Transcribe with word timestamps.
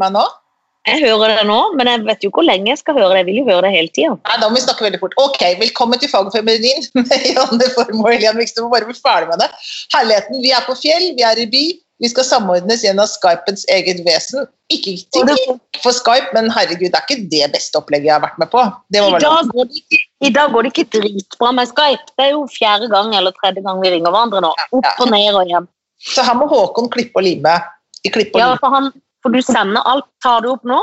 Meg 0.00 0.14
nå? 0.16 0.22
Jeg 0.88 1.02
hører 1.04 1.34
det 1.36 1.42
nå, 1.44 1.58
men 1.76 1.88
jeg 1.90 2.00
vet 2.06 2.22
jo 2.24 2.30
ikke 2.30 2.40
hvor 2.40 2.46
lenge 2.48 2.70
jeg 2.72 2.80
skal 2.80 2.96
høre 2.96 3.10
det. 3.12 3.18
Jeg 3.20 3.26
vil 3.28 3.38
jo 3.42 3.48
høre 3.50 3.66
det 3.66 3.72
hele 3.74 3.92
tida. 3.92 4.14
Nei, 4.16 4.36
da 4.40 4.48
må 4.48 4.56
vi 4.56 4.62
snakke 4.64 4.86
veldig 4.86 5.00
fort. 5.02 5.16
Ok, 5.20 5.42
Velkommen 5.60 6.00
til 6.00 6.08
Fag 6.08 6.30
og 6.30 6.32
feminin 6.32 6.86
med 6.96 7.26
Janne 7.28 7.68
Formoe 7.74 8.06
og 8.08 8.14
Elian 8.16 8.40
Vikstad. 8.40 8.64
Vi 8.64 8.72
bare 8.72 8.88
bli 8.88 8.96
ferdig 8.96 9.28
med 9.28 9.42
det. 9.44 9.50
Herligheten, 9.92 10.40
vi 10.40 10.54
er 10.56 10.64
på 10.64 10.76
fjell, 10.80 11.10
vi 11.18 11.26
er 11.28 11.42
i 11.44 11.46
by. 11.52 11.64
Vi 12.00 12.08
skal 12.08 12.24
samordnes 12.24 12.80
gjennom 12.80 13.04
Skypens 13.12 13.66
eget 13.74 14.00
vesen. 14.06 14.46
Ikke 14.72 14.94
til 15.12 15.32
for 15.84 15.92
Skype, 15.92 16.30
men 16.32 16.48
herregud, 16.54 16.88
det 16.94 16.96
er 16.96 17.04
ikke 17.04 17.26
det 17.28 17.50
beste 17.52 17.76
opplegget 17.76 18.08
jeg 18.08 18.14
har 18.14 18.22
vært 18.24 18.38
med 18.40 18.48
på. 18.48 18.62
I 18.96 19.02
dag, 19.20 19.50
går 19.52 19.68
det 19.68 19.82
ikke, 19.82 20.00
I 20.24 20.30
dag 20.32 20.54
går 20.54 20.64
det 20.64 20.70
ikke 20.72 20.86
dritbra 20.96 21.52
med 21.58 21.68
Skype. 21.68 22.08
Det 22.16 22.24
er 22.30 22.32
jo 22.32 22.46
fjerde 22.54 22.88
gang 22.88 23.12
eller 23.18 23.36
tredje 23.36 23.60
gang 23.66 23.84
vi 23.84 23.92
ringer 23.92 24.14
hverandre 24.16 24.40
nå. 24.46 24.54
Opp 24.80 25.04
og 25.04 25.12
ned 25.12 25.36
og 25.42 25.52
hjem. 25.52 25.68
Så 26.08 26.24
her 26.24 26.40
må 26.40 26.48
Håkon 26.48 26.88
klippe 26.94 27.20
og 27.20 27.26
lime. 27.28 27.58
I 28.00 28.14
klippe 28.14 28.38
og 28.38 28.40
Ja, 28.40 28.48
lime. 28.54 28.62
for, 28.64 28.72
han, 28.78 28.88
for 29.22 29.34
du 29.34 29.40
sender 29.44 29.84
alt. 29.88 30.08
Tar 30.24 30.44
du 30.44 30.50
opp 30.54 30.64
nå? 30.68 30.78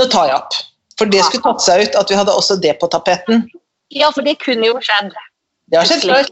Nå 0.00 0.06
tar 0.12 0.30
jeg 0.30 0.36
opp. 0.40 0.58
For 1.00 1.08
det 1.10 1.22
skulle 1.26 1.44
tatt 1.46 1.64
seg 1.64 1.86
ut 1.86 1.96
at 1.96 2.12
vi 2.12 2.18
hadde 2.18 2.34
også 2.36 2.58
det 2.60 2.74
på 2.80 2.88
tapeten. 2.92 3.46
Ja, 3.90 4.10
for 4.14 4.26
det 4.26 4.36
kunne 4.44 4.68
jo 4.68 4.76
skjedd. 4.84 5.14
Det 5.72 5.80
har 5.80 5.88
skjedd 5.88 6.06
før. 6.10 6.30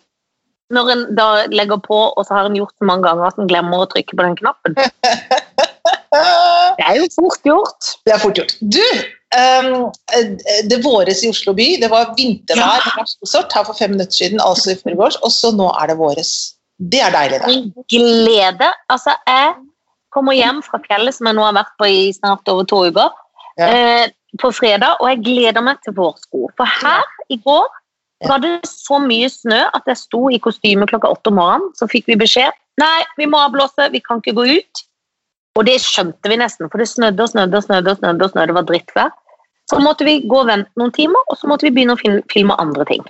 Når 0.76 0.90
en 0.92 1.04
da 1.16 1.28
legger 1.48 1.80
på, 1.80 1.96
og 2.12 2.26
så 2.28 2.36
har 2.36 2.50
en 2.50 2.56
gjort 2.58 2.74
så 2.76 2.84
mange 2.84 3.06
ganger 3.08 3.30
at 3.30 3.38
en 3.40 3.48
glemmer 3.48 3.84
å 3.84 3.88
trykke 3.88 4.16
på 4.18 4.26
den 4.26 4.36
knappen. 4.42 4.76
Det 6.08 6.84
er 6.86 6.96
jo 6.96 7.06
fort 7.12 7.44
gjort. 7.44 7.88
Det 8.06 8.12
er 8.14 8.20
fort 8.22 8.38
gjort. 8.40 8.54
Du, 8.60 8.82
Um, 9.36 9.90
det 10.70 10.78
våres 10.80 11.18
i 11.20 11.28
Oslo 11.28 11.52
by. 11.52 11.76
Det 11.82 11.90
var 11.92 12.14
vintervær 12.16 12.80
Ja. 12.96 13.04
sort 13.28 13.52
her 13.52 13.64
for 13.64 13.76
fem 13.76 13.90
minutter 13.90 14.16
siden, 14.16 14.40
altså 14.40 14.72
i 14.72 14.78
forgårs, 14.80 15.18
og 15.20 15.30
så 15.30 15.50
nå 15.52 15.68
er 15.82 15.90
det 15.90 15.98
våres. 15.98 16.54
Det 16.80 17.02
er 17.04 17.12
deilig, 17.12 17.40
det. 17.42 17.84
Glede. 17.92 18.70
Altså, 18.88 19.12
jeg 19.26 19.52
kommer 20.14 20.36
hjem 20.36 20.62
fra 20.64 20.80
fjellet, 20.86 21.14
som 21.14 21.28
jeg 21.28 21.36
nå 21.38 21.44
har 21.44 21.56
vært 21.56 21.74
på 21.80 21.88
i 21.88 22.12
snart 22.16 22.48
over 22.48 22.64
to 22.68 22.84
uker, 22.88 23.10
Ja. 23.58 23.66
eh, 23.66 24.06
på 24.38 24.52
fredag, 24.54 25.00
og 25.00 25.08
jeg 25.08 25.22
gleder 25.24 25.62
meg 25.64 25.80
til 25.82 25.94
vårsko. 25.94 26.48
For 26.56 26.64
her 26.64 27.02
i 27.30 27.36
går 27.36 27.66
var 28.28 28.38
det 28.42 28.66
så 28.66 28.98
mye 29.00 29.28
snø 29.30 29.68
at 29.74 29.82
jeg 29.86 29.96
sto 29.96 30.28
i 30.30 30.38
kostyme 30.38 30.86
klokka 30.86 31.10
åtte 31.10 31.30
om 31.30 31.38
morgenen. 31.38 31.72
Så 31.74 31.88
fikk 31.90 32.06
vi 32.06 32.16
beskjed 32.16 32.52
nei, 32.78 33.04
vi 33.18 33.26
må 33.26 33.38
avblåse, 33.38 33.90
vi 33.90 34.00
kan 34.00 34.20
ikke 34.20 34.36
gå 34.38 34.58
ut. 34.58 34.84
Og 35.58 35.64
det 35.66 35.80
skjønte 35.82 36.30
vi 36.30 36.36
nesten, 36.38 36.70
for 36.70 36.78
det 36.78 36.86
snødde 36.88 37.24
og 37.24 37.30
snødde 37.32 37.56
og 37.56 37.64
snødde. 37.64 37.90
og 37.90 37.98
snødde 37.98 38.24
og 38.24 38.30
snødde, 38.30 38.46
det 38.46 38.54
var 38.54 38.68
drittvær. 38.68 39.10
Så 39.70 39.80
måtte 39.82 40.04
vi 40.06 40.20
gå 40.28 40.40
og 40.40 40.46
vente 40.46 40.70
noen 40.80 40.92
timer, 40.92 41.20
og 41.28 41.36
så 41.36 41.48
måtte 41.50 41.66
vi 41.66 41.72
begynne 41.74 41.96
å 41.96 42.22
filme 42.32 42.54
andre 42.58 42.84
ting. 42.88 43.02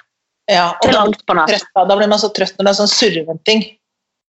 Ja, 0.49 0.71
og 0.83 0.93
da, 0.93 1.05
trøtt, 1.47 1.67
da 1.77 1.97
blir 1.97 2.09
man 2.09 2.19
så 2.19 2.31
trøtt 2.33 2.57
når 2.57 2.65
det 2.65 2.73
er 2.73 2.79
sånn 2.81 2.89
surreventing. 2.95 3.67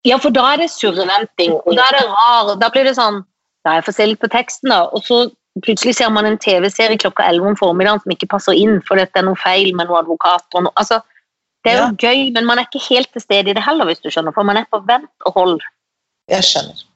Ja, 0.06 0.18
for 0.22 0.30
da 0.34 0.44
er 0.52 0.62
det 0.62 0.70
surreventing, 0.70 1.56
og 1.58 1.74
da 1.74 1.88
er 1.88 1.98
det 1.98 2.06
rar. 2.06 2.54
Da 2.60 2.70
blir 2.74 2.86
det 2.86 2.94
sånn 2.98 3.24
Da 3.66 3.72
er 3.72 3.80
jeg 3.80 3.88
for 3.88 3.96
se 3.96 4.04
litt 4.06 4.20
på 4.22 4.28
teksten, 4.30 4.70
da. 4.70 4.84
Og 4.94 5.02
så 5.04 5.16
plutselig 5.66 5.96
ser 5.98 6.12
man 6.14 6.24
en 6.28 6.38
TV-serie 6.38 6.96
klokka 7.02 7.26
11 7.26 7.50
om 7.50 7.56
formiddagen 7.58 8.00
som 8.04 8.12
ikke 8.14 8.28
passer 8.30 8.56
inn, 8.56 8.78
for 8.86 8.96
det 8.96 9.08
er 9.18 9.26
noe 9.26 9.36
feil 9.36 9.72
med 9.74 9.90
noen 9.90 10.04
advokater 10.04 10.62
noe. 10.62 10.72
Altså, 10.78 11.00
det 11.66 11.72
er 11.72 11.80
jo 11.82 11.88
gøy, 11.98 12.30
men 12.36 12.46
man 12.46 12.60
er 12.60 12.68
ikke 12.68 12.84
helt 12.86 13.10
til 13.12 13.24
stede 13.24 13.50
i 13.50 13.56
det 13.58 13.64
heller, 13.66 13.90
hvis 13.90 14.00
du 14.04 14.08
skjønner, 14.14 14.32
for 14.36 14.46
man 14.46 14.60
er 14.60 14.68
på 14.70 14.80
vent 14.86 15.10
og 15.26 15.34
hold. 15.36 15.58
Jeg 16.30 16.46
skjønner. 16.46 16.86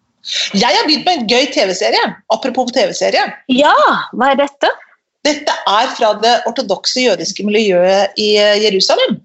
Jeg 0.55 0.79
har 0.79 0.87
begynt 0.87 1.09
med 1.09 1.19
en 1.19 1.27
gøy 1.33 1.51
TV-serie. 1.51 2.05
Apropos 2.31 2.71
TV-serie. 2.73 3.27
Ja, 3.51 3.75
hva 4.15 4.31
er 4.31 4.39
dette? 4.45 4.71
Dette 5.27 5.55
er 5.71 5.91
fra 5.97 6.15
det 6.23 6.37
ortodokse 6.47 7.03
jødiske 7.03 7.45
miljøet 7.47 8.15
i 8.23 8.33
Jerusalem. 8.63 9.19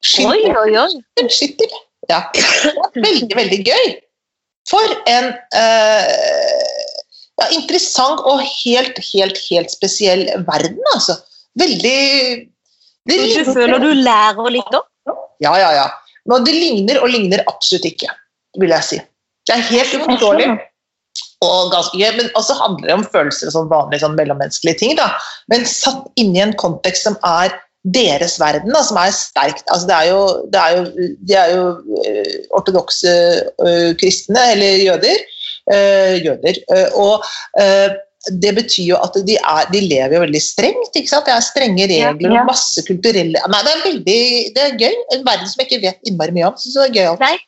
Jerusalem. 0.00 0.56
Oi, 0.56 0.72
oi, 0.72 0.88
oi. 0.88 1.28
Skytter. 1.28 1.76
Ja. 2.10 2.20
Veldig, 2.94 3.30
veldig 3.38 3.60
gøy. 3.66 3.90
For 4.70 4.92
en 5.10 5.30
eh, 5.56 6.08
ja, 7.40 7.46
interessant 7.56 8.20
og 8.28 8.42
helt, 8.44 8.98
helt, 9.12 9.38
helt 9.48 9.72
spesiell 9.72 10.26
verden, 10.46 10.80
altså. 10.94 11.16
Veldig 11.58 11.96
det 13.08 13.16
Du 13.16 13.22
ligner- 13.24 13.54
føler 13.54 13.80
du 13.82 13.90
lærer 13.96 14.50
litt 14.52 14.68
da? 14.74 14.82
Ja, 15.40 15.54
ja, 15.58 15.70
ja. 15.78 15.86
Men 16.28 16.44
det 16.44 16.52
ligner 16.54 17.00
og 17.02 17.08
ligner 17.10 17.40
absolutt 17.48 17.86
ikke, 17.88 18.10
vil 18.60 18.74
jeg 18.76 18.86
si. 18.86 18.98
Det 19.48 19.56
er 19.56 19.64
helt 19.70 19.94
uforståelig. 19.96 20.50
Og 21.42 21.70
ganske 21.72 21.96
gøy, 21.96 22.10
men 22.18 22.28
også 22.36 22.54
handler 22.58 22.90
det 22.90 22.94
om 22.98 23.04
følelser 23.08 23.48
og 23.48 23.54
sånn 23.54 23.70
vanlige 23.72 24.02
sånn 24.04 24.18
mellommenneskelige 24.18 24.78
ting. 24.82 24.92
da. 24.98 25.08
Men 25.48 25.64
satt 25.66 26.04
inn 26.20 26.36
i 26.36 26.42
en 26.44 26.52
kontekst 26.60 27.08
som 27.08 27.16
er 27.24 27.54
deres 27.84 28.36
verden, 28.40 28.72
da, 28.74 28.82
som 28.84 28.98
er 29.00 29.14
sterkt. 29.16 29.64
Altså, 29.72 29.88
det 29.88 29.96
er 29.96 30.06
jo, 30.10 30.20
det 30.52 30.60
er 30.60 30.76
jo, 30.76 31.08
de 31.28 31.36
er 31.40 31.48
jo 31.54 31.64
øh, 32.04 32.36
ortodokse 32.58 33.14
øh, 33.66 33.90
kristne, 34.00 34.44
eller 34.52 34.84
jøder. 34.84 35.26
øh, 35.72 36.14
jøder. 36.24 36.54
og 36.94 37.24
det 38.42 38.52
betyr 38.54 38.84
jo 38.84 38.96
at 39.00 39.14
de, 39.26 39.36
er, 39.36 39.68
de 39.72 39.80
lever 39.80 40.14
jo 40.14 40.20
veldig 40.20 40.42
strengt. 40.42 40.96
ikke 40.96 41.08
sant? 41.08 41.24
Det 41.24 41.32
er 41.34 41.44
strenge 41.44 41.86
regler 41.88 42.34
og 42.40 42.50
masse 42.50 42.82
kulturelle 42.84 43.40
Nei, 43.48 43.60
det 43.64 43.72
er 43.72 43.86
veldig 43.86 44.18
det 44.56 44.64
er 44.66 44.74
gøy. 44.82 44.98
En 45.14 45.24
verden 45.24 45.48
som 45.48 45.62
jeg 45.62 45.70
ikke 45.70 45.86
vet 45.86 46.10
innmari 46.10 46.34
mye 46.36 46.50
om. 46.50 46.58
så 46.60 46.74
det 46.74 46.90
er 46.90 46.98
gøy. 46.98 47.14
Nei. 47.22 47.38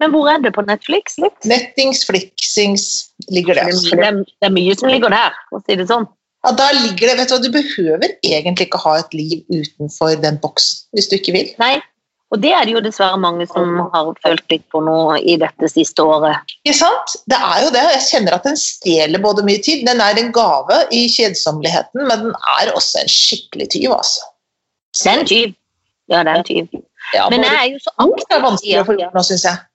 Men 0.00 0.14
hvor 0.14 0.30
er 0.32 0.38
det 0.40 0.54
på 0.56 0.62
Netflix? 0.64 1.18
Nettings, 1.44 2.06
fliksings 2.08 2.84
ligger 3.28 3.58
det. 3.58 3.66
Det 3.74 4.06
er, 4.06 4.22
det 4.22 4.48
er 4.48 4.54
mye 4.54 4.76
som 4.78 4.88
ligger 4.88 5.12
der, 5.12 5.34
for 5.50 5.60
å 5.60 5.64
si 5.66 5.76
det 5.76 5.90
sånn. 5.90 6.06
Ja, 6.40 6.54
da 6.56 6.70
ligger 6.72 7.10
det, 7.10 7.16
vet 7.18 7.28
Du 7.30 7.34
hva, 7.34 7.40
du 7.44 7.52
behøver 7.52 8.12
egentlig 8.24 8.68
ikke 8.68 8.80
ha 8.80 8.96
et 9.02 9.14
liv 9.16 9.42
utenfor 9.52 10.16
den 10.22 10.38
boksen 10.40 10.86
hvis 10.96 11.10
du 11.10 11.18
ikke 11.18 11.34
vil. 11.36 11.50
Nei. 11.60 11.76
Og 12.30 12.38
det 12.38 12.52
er 12.54 12.62
det 12.66 12.76
jo 12.76 12.80
dessverre 12.84 13.18
mange 13.18 13.42
som 13.50 13.80
har 13.90 14.10
følt 14.22 14.52
litt 14.52 14.62
på 14.70 14.80
nå 14.86 15.16
i 15.18 15.34
dette 15.40 15.66
siste 15.72 16.04
året. 16.06 16.52
Ikke 16.62 16.76
sant? 16.78 17.16
Det 17.26 17.38
er 17.38 17.64
jo 17.64 17.72
det. 17.74 17.82
Jeg 17.96 18.04
kjenner 18.06 18.36
at 18.36 18.46
den 18.46 18.58
stjeler 18.60 19.22
både 19.24 19.42
mye 19.48 19.58
tid. 19.66 19.82
Den 19.88 20.02
er 20.04 20.18
en 20.20 20.30
gave 20.36 20.78
i 20.94 21.08
kjedsomligheten, 21.10 22.04
men 22.06 22.28
den 22.28 22.36
er 22.60 22.70
også 22.78 23.02
en 23.02 23.10
skikkelig 23.10 23.66
tyv, 23.74 23.88
altså. 23.96 24.30
Det 24.94 25.10
er 25.10 25.24
en 25.24 25.30
tyv. 25.32 25.56
Ja, 26.10 26.22
det 26.22 26.30
er 26.30 26.38
en 26.38 26.46
tyv. 26.46 26.80
Ja, 27.14 27.26
Men 27.32 27.42
jeg 27.42 27.56
er 27.56 27.66
jo 27.72 27.82
så 27.82 27.92
Bok 27.98 28.22
er 28.30 28.42
vanskelig 28.44 28.78
å 28.78 28.86
få 28.86 28.96
gjort 29.00 29.16
nå, 29.16 29.26
syns 29.26 29.46
jeg. 29.48 29.66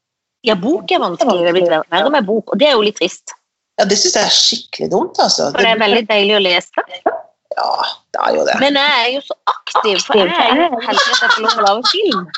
Ja, 0.48 0.56
bok 0.56 0.92
er 0.96 1.02
vanskelig. 1.04 1.42
Det 1.44 1.54
blir 1.58 1.74
verre 1.74 2.12
med 2.14 2.28
bok, 2.28 2.54
og 2.54 2.62
det 2.62 2.70
er 2.70 2.78
jo 2.78 2.86
litt 2.86 3.00
trist. 3.02 3.36
Ja, 3.80 3.86
Det 3.86 3.98
syns 4.00 4.16
jeg 4.16 4.24
er 4.24 4.36
skikkelig 4.36 4.92
dumt, 4.92 5.20
altså. 5.20 5.50
For 5.52 5.64
det 5.64 5.72
er 5.76 5.82
veldig 5.82 6.04
deilig 6.10 6.36
å 6.38 6.44
lese. 6.44 6.86
Ja, 7.56 7.72
det 8.16 8.22
er 8.28 8.36
jo 8.36 8.46
det. 8.48 8.56
Men 8.62 8.80
jeg 8.80 9.02
er 9.02 9.10
jo 9.16 9.22
så 9.26 9.36
aktiv, 9.52 10.00
for 10.08 10.22
jeg 10.22 10.32
er 10.32 10.62
jo 10.62 10.80
heldig 10.86 11.10
at 11.16 11.22
jeg 11.26 11.34
får 11.36 11.44
lov 11.46 11.60
å 11.60 11.68
lage 11.70 11.84
film. 11.92 12.24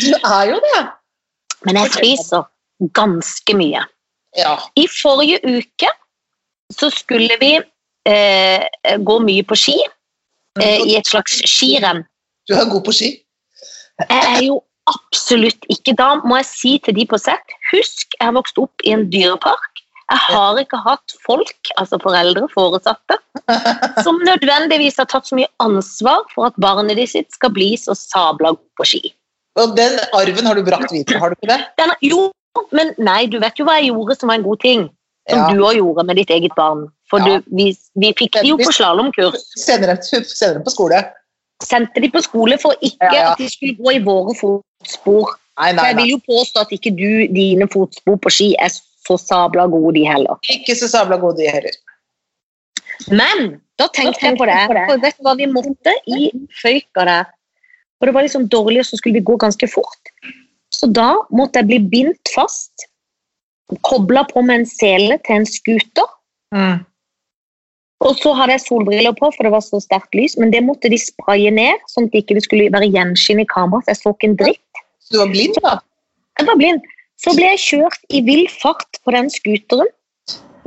Du 0.00 0.14
er 0.16 0.44
jo 0.48 0.56
det. 0.64 0.78
Men 1.66 1.76
jeg 1.76 1.92
spiser 1.92 2.46
ganske 2.96 3.56
mye. 3.58 3.82
Ja. 4.38 4.54
I 4.80 4.86
forrige 4.88 5.40
uke 5.44 5.90
så 6.72 6.90
skulle 6.94 7.36
vi 7.40 7.50
eh, 8.08 8.64
gå 9.10 9.18
mye 9.24 9.44
på 9.48 9.58
ski, 9.58 9.76
eh, 10.62 10.80
i 10.86 10.96
et 10.96 11.08
slags 11.08 11.40
skirenn. 11.48 12.04
Du 12.48 12.54
er 12.56 12.70
god 12.70 12.84
på 12.86 12.94
ski. 12.96 13.10
Jeg 14.08 14.24
er 14.24 14.42
jo 14.46 14.60
absolutt 14.88 15.66
ikke 15.68 15.92
Da 15.98 16.12
må 16.22 16.38
jeg 16.38 16.46
si 16.48 16.70
til 16.84 16.94
de 16.96 17.04
på 17.10 17.18
sett 17.20 17.57
Husk, 17.72 18.14
jeg 18.18 18.24
har 18.26 18.34
vokst 18.36 18.58
opp 18.62 18.84
i 18.86 18.94
en 18.96 19.08
dyrepark. 19.12 19.82
Jeg 20.08 20.22
har 20.32 20.56
ikke 20.62 20.78
hatt 20.86 21.12
folk, 21.20 21.70
altså 21.76 21.98
foreldre, 22.00 22.46
foresatte, 22.48 23.18
som 24.04 24.16
nødvendigvis 24.24 24.96
har 24.96 25.08
tatt 25.10 25.28
så 25.28 25.36
mye 25.36 25.50
ansvar 25.60 26.22
for 26.32 26.48
at 26.48 26.56
barnet 26.56 26.96
ditt 26.96 27.12
sitt 27.12 27.34
skal 27.36 27.52
bli 27.52 27.74
så 27.76 27.92
sabla 27.92 28.54
god 28.56 28.64
på 28.80 28.86
ski. 28.88 29.02
Og 29.60 29.74
den 29.76 29.98
arven 30.16 30.48
har 30.48 30.56
du 30.56 30.62
brakt 30.64 30.94
videre, 30.94 31.20
har 31.20 31.34
du 31.34 31.36
ikke 31.36 31.50
det? 31.50 31.58
Den, 31.76 31.92
jo, 32.06 32.30
men 32.72 32.94
nei, 32.96 33.26
du 33.28 33.36
vet 33.42 33.60
jo 33.60 33.66
hva 33.68 33.76
jeg 33.82 33.90
gjorde 33.90 34.16
som 34.16 34.32
var 34.32 34.40
en 34.40 34.46
god 34.48 34.64
ting. 34.64 34.88
Som 35.28 35.38
Ja. 35.44 35.48
du 35.52 35.60
òg 35.60 35.76
gjorde 35.76 36.06
med 36.08 36.16
ditt 36.16 36.30
eget 36.32 36.54
barn. 36.56 36.86
For 37.10 37.20
Ja. 37.20 37.24
du, 37.38 37.42
vi, 37.56 37.76
vi 38.00 38.14
fikk 38.16 38.40
de 38.40 38.48
jo 38.48 38.56
på 38.56 38.72
slalåmkurs. 38.72 39.44
Sender 39.60 39.92
dem, 39.92 40.62
på 40.64 40.70
skole. 40.72 41.02
Sendte 41.62 42.00
de 42.00 42.08
på 42.08 42.22
skole 42.22 42.56
for 42.58 42.72
ikke 42.80 43.12
Ja, 43.12 43.12
ja. 43.12 43.32
at 43.32 43.38
de 43.38 43.48
skulle 43.50 43.76
gå 43.76 43.92
i 43.92 43.98
våre 44.04 44.32
fotspor. 44.40 45.36
Nei, 45.58 45.72
For 45.72 45.80
nei, 45.80 45.86
jeg 45.90 45.98
vil 45.98 46.12
jo 46.12 46.18
påstå 46.28 46.62
at 46.62 46.74
ikke 46.74 46.92
du, 46.94 47.08
dine 47.34 47.66
fotspor 47.70 48.18
på 48.22 48.30
ski 48.30 48.52
er 48.62 48.70
så 48.70 49.16
sabla 49.18 49.66
gode, 49.70 49.96
de 49.96 50.04
heller. 50.06 50.38
Ikke 50.52 50.76
så 50.78 50.90
sabla 50.90 51.18
gode, 51.20 51.40
de 51.42 51.50
heller. 51.50 51.74
Men 53.10 53.58
da 53.78 53.88
tenkte 53.94 54.26
jeg 54.26 54.38
på 54.38 54.46
det. 54.48 54.58
For 54.68 55.02
vet 55.02 55.18
du 55.18 55.26
hva 55.26 55.34
vi 55.38 55.48
måtte 55.50 55.94
i 56.10 56.28
føyka 56.60 57.06
der? 57.08 57.32
Og 57.98 58.06
det 58.06 58.14
var 58.14 58.26
liksom 58.26 58.46
dårlig, 58.50 58.82
og 58.82 58.90
så 58.90 58.98
skulle 58.98 59.18
vi 59.18 59.26
gå 59.26 59.38
ganske 59.40 59.68
fort. 59.70 60.12
Så 60.74 60.86
da 60.94 61.10
måtte 61.34 61.62
jeg 61.62 61.70
bli 61.70 61.80
bindt 61.94 62.30
fast, 62.34 62.86
kobla 63.84 64.22
på 64.28 64.42
med 64.46 64.62
en 64.62 64.68
sele 64.68 65.18
til 65.26 65.40
en 65.40 65.48
scooter. 65.48 66.06
Mm. 66.54 66.84
Og 68.06 68.14
så 68.20 68.30
hadde 68.38 68.54
jeg 68.54 68.62
solbriller 68.68 69.14
på, 69.18 69.32
for 69.34 69.46
det 69.46 69.50
var 69.52 69.64
så 69.66 69.80
sterkt 69.82 70.14
lys, 70.14 70.36
men 70.38 70.52
det 70.54 70.62
måtte 70.62 70.90
de 70.92 71.00
spraye 71.02 71.50
ned, 71.50 71.82
sånn 71.90 72.06
at 72.06 72.14
det 72.14 72.22
ikke 72.22 72.44
skulle 72.44 72.70
være 72.70 72.90
gjenskinn 72.94 73.42
i 73.42 73.48
kameraet, 73.50 73.88
så 73.88 73.94
jeg 73.94 74.00
så 74.04 74.12
ikke 74.14 74.30
en 74.30 74.38
dritt. 74.44 74.82
Du 75.12 75.18
var 75.20 75.30
blind, 75.32 75.58
da? 75.64 75.78
Jeg 76.38 76.48
var 76.48 76.58
blind. 76.60 76.82
Så 77.18 77.34
ble 77.34 77.46
jeg 77.54 77.62
kjørt 77.62 78.02
i 78.14 78.20
vill 78.26 78.44
fart 78.60 79.00
på 79.02 79.14
den 79.14 79.30
scooteren, 79.32 79.88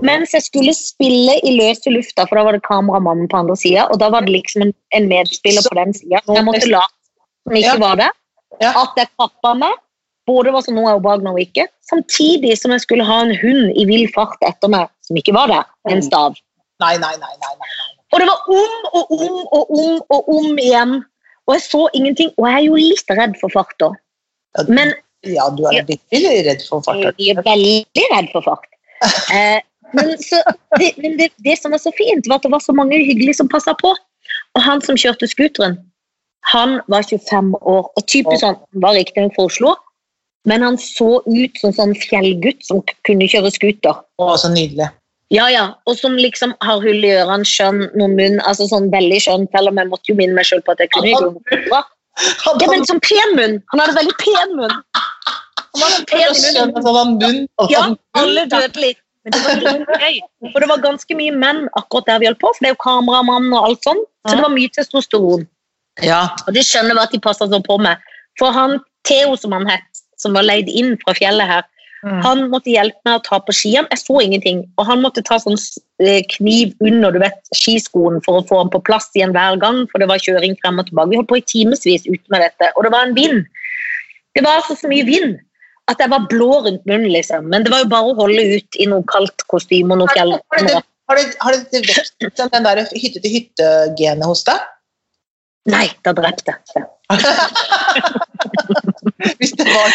mens 0.04 0.34
jeg 0.36 0.44
skulle 0.44 0.74
spille 0.76 1.38
i 1.48 1.54
løse 1.56 1.94
lufta, 1.94 2.26
for 2.28 2.40
da 2.40 2.48
var 2.48 2.58
det 2.58 2.64
kameramannen 2.66 3.30
på 3.32 3.38
andre 3.44 3.56
sida, 3.60 3.86
og 3.94 4.02
da 4.02 4.10
var 4.12 4.26
det 4.26 4.34
liksom 4.34 4.66
en, 4.66 4.74
en 4.98 5.08
medspiller 5.08 5.64
på 5.64 5.78
den 5.78 5.94
sida, 5.96 6.20
jeg 6.26 6.48
måtte 6.48 6.68
late 6.68 6.98
som 7.46 7.58
ikke 7.58 7.78
var 7.82 8.02
det. 8.02 8.10
At 8.68 9.00
jeg 9.00 9.10
kappa 9.20 9.54
meg, 9.58 9.78
både 10.30 10.54
var 10.54 10.66
som 10.66 10.76
nå 10.78 10.84
er 10.90 11.00
ubehagelig 11.00 11.32
og 11.32 11.40
ikke. 11.42 11.68
Samtidig 11.90 12.58
som 12.60 12.74
jeg 12.76 12.84
skulle 12.84 13.08
ha 13.08 13.22
en 13.26 13.34
hund 13.42 13.72
i 13.80 13.88
vill 13.90 14.10
fart 14.16 14.42
etter 14.46 14.72
meg, 14.72 14.92
som 15.06 15.18
ikke 15.18 15.36
var 15.38 15.50
der, 15.54 15.72
en 15.90 16.04
stav. 16.06 16.38
Nei, 16.82 16.96
nei, 17.02 17.14
nei. 17.22 17.34
nei, 17.42 17.56
nei. 17.62 17.90
Og 18.12 18.20
det 18.20 18.28
var 18.28 18.48
om 18.52 18.88
og 19.00 19.12
om 19.16 19.36
og 19.56 19.74
om 19.80 20.00
og 20.12 20.30
om 20.36 20.60
igjen. 20.60 20.96
Og 21.48 21.56
jeg 21.56 21.64
så 21.64 21.82
ingenting. 21.98 22.32
Og 22.38 22.48
jeg 22.48 22.58
er 22.58 22.66
jo 22.68 22.80
litt 22.80 23.14
redd 23.18 23.38
for 23.40 23.54
fart 23.54 23.74
da. 23.82 23.92
Ja, 24.58 24.66
Men 24.68 24.94
ja, 25.28 25.50
du 25.54 25.64
er 25.70 25.84
veldig 25.86 26.38
redd 26.48 26.64
for 26.68 26.84
fart. 26.86 27.04
jeg 27.22 27.36
er 27.36 27.44
veldig 27.46 28.06
redd 28.16 28.32
for 28.34 28.46
fart. 28.48 28.66
Eh, 29.34 29.60
men 29.94 30.16
så, 30.22 30.40
det, 30.80 30.92
men 31.02 31.18
det, 31.20 31.30
det 31.46 31.58
som 31.60 31.74
var 31.74 31.82
så 31.84 31.92
fint, 31.98 32.28
var 32.30 32.40
at 32.40 32.48
det 32.48 32.52
var 32.54 32.64
så 32.64 32.74
mange 32.74 33.00
hyggelige 33.00 33.38
som 33.40 33.50
passa 33.52 33.76
på. 33.78 33.94
Og 34.56 34.64
han 34.64 34.82
som 34.84 34.98
kjørte 35.00 35.30
scooteren, 35.30 35.78
han 36.52 36.80
var 36.92 37.06
25 37.08 37.54
år. 37.62 37.86
Og 37.96 38.08
typisk 38.08 38.42
sånn, 38.44 38.58
han 38.58 38.86
var 38.86 38.98
riktignok 38.98 39.36
fra 39.38 39.48
Oslo, 39.50 39.76
men 40.50 40.66
han 40.66 40.80
så 40.82 41.20
ut 41.28 41.62
som 41.62 41.76
sånn 41.76 41.94
fjellgutt 42.02 42.66
som 42.66 42.82
kunne 43.08 43.30
kjøre 43.30 43.54
scooter. 43.54 44.02
Å, 44.18 44.34
så 44.42 44.50
nydelig. 44.54 44.90
Ja, 45.32 45.46
ja, 45.48 45.66
og 45.88 45.96
som 45.96 46.18
liksom 46.20 46.52
har 46.66 46.82
hull 46.84 47.06
i 47.08 47.14
ørene, 47.16 47.48
skjønn, 47.48 47.86
noen 47.96 48.18
munn, 48.18 48.42
altså 48.44 48.66
sånn 48.68 48.90
veldig 48.92 49.20
skjønn, 49.24 49.46
selv 49.54 49.72
om 49.72 49.80
jeg 49.80 49.88
måtte 49.92 50.12
jo 50.12 50.18
minne 50.20 50.36
meg 50.36 50.50
selv 50.50 50.66
på 50.66 50.74
at 50.74 50.84
jeg 50.84 50.92
kunne 50.92 51.14
jo 51.14 51.30
bra. 51.70 51.86
Han 52.46 52.62
Ja, 52.62 52.68
men 52.72 52.86
sånn 52.90 53.02
pen 53.06 53.38
munn! 53.38 53.56
Han 53.74 53.82
hadde 53.84 53.96
veldig 53.98 54.18
pen 54.22 54.58
munn. 54.58 54.76
Han 55.72 55.84
hadde 55.86 56.02
en 56.02 56.10
pen 56.12 56.36
munn. 56.42 56.76
hadde 56.90 57.06
munn. 57.22 57.40
Ja, 57.72 57.86
alle 58.20 58.46
døde 58.52 58.84
litt. 58.84 59.02
Men 59.24 59.36
det 59.36 59.42
var 59.46 60.02
gøy. 60.02 60.16
For 60.52 60.64
det 60.64 60.70
var 60.72 60.82
ganske 60.82 61.18
mye 61.18 61.34
menn 61.44 61.66
akkurat 61.78 62.08
der 62.10 62.22
vi 62.22 62.30
holdt 62.30 62.42
på, 62.42 62.54
for 62.54 62.66
det 62.66 62.72
er 62.72 62.76
jo 62.76 62.82
kameramann 62.82 63.52
og 63.54 63.68
alt 63.68 63.86
sånn. 63.86 64.02
Så 64.26 64.38
det 64.38 64.46
var 64.46 64.54
mye 64.54 64.72
testosteron. 64.74 65.46
Ja. 66.06 66.24
Og 66.48 66.56
det 66.58 66.64
skjønner 66.66 66.98
vi 66.98 67.04
at 67.04 67.14
de 67.14 67.22
passa 67.22 67.48
sånn 67.50 67.66
på 67.66 67.78
med. 67.82 68.02
For 68.40 68.54
han 68.56 68.80
Theo, 69.08 69.36
som 69.38 69.54
han 69.56 69.68
het, 69.70 69.86
som 70.22 70.34
var 70.38 70.46
leid 70.46 70.70
inn 70.70 70.96
fra 71.02 71.14
fjellet 71.18 71.50
her, 71.50 71.66
Mm. 72.02 72.18
han 72.26 72.40
måtte 72.50 72.72
hjelpe 72.74 72.98
meg 73.06 73.20
å 73.20 73.24
ta 73.28 73.38
på 73.46 73.54
skiene. 73.54 73.86
Jeg 73.94 74.02
så 74.02 74.16
ingenting. 74.24 74.64
Og 74.82 74.88
han 74.90 75.04
måtte 75.04 75.22
ta 75.26 75.38
sånn 75.42 75.60
eh, 76.02 76.24
kniv 76.34 76.74
under 76.82 77.14
du 77.14 77.20
vet, 77.22 77.38
skiskoen 77.54 78.18
for 78.26 78.40
å 78.40 78.46
få 78.50 78.64
den 78.64 78.74
på 78.74 78.82
plass 78.88 79.12
igjen 79.14 79.36
hver 79.36 79.60
gang, 79.62 79.84
for 79.92 80.02
det 80.02 80.10
var 80.10 80.24
kjøring 80.24 80.58
frem 80.64 80.82
og 80.82 80.90
tilbake. 80.90 81.12
Vi 81.12 81.22
holdt 81.22 81.30
på 81.30 81.42
i 81.42 81.48
timevis 81.54 82.10
ute 82.10 82.34
med 82.34 82.46
dette, 82.48 82.72
og 82.74 82.88
det 82.88 82.94
var 82.96 83.06
en 83.06 83.18
vind. 83.18 83.46
Det 84.34 84.46
var 84.46 84.62
altså 84.62 84.80
så 84.80 84.90
mye 84.90 85.06
vind 85.06 85.38
at 85.92 86.02
jeg 86.02 86.12
var 86.14 86.28
blå 86.32 86.50
rundt 86.66 86.86
munnen, 86.88 87.12
liksom. 87.12 87.50
Men 87.52 87.66
det 87.66 87.74
var 87.74 87.84
jo 87.84 87.92
bare 87.92 88.14
å 88.14 88.18
holde 88.18 88.44
ut 88.56 88.80
i 88.80 88.88
noe 88.90 89.06
kaldt 89.12 89.46
kostyme 89.52 89.94
og 89.94 90.02
noe 90.02 90.14
fjell. 90.16 90.34
Har 90.56 90.66
det, 90.66 90.82
har 91.12 91.20
det, 91.20 91.26
har 91.42 91.58
det 91.58 91.82
vekst 91.86 92.16
den 92.22 92.68
der 92.68 92.84
hytte-til-hytte-genet 92.88 94.30
hos 94.30 94.46
deg? 94.48 94.70
Nei, 95.70 95.88
da 96.06 96.14
drepte 96.18 96.56
jeg. 96.56 96.88
Hvis 99.38 99.54
det 99.60 99.68
var 99.68 99.90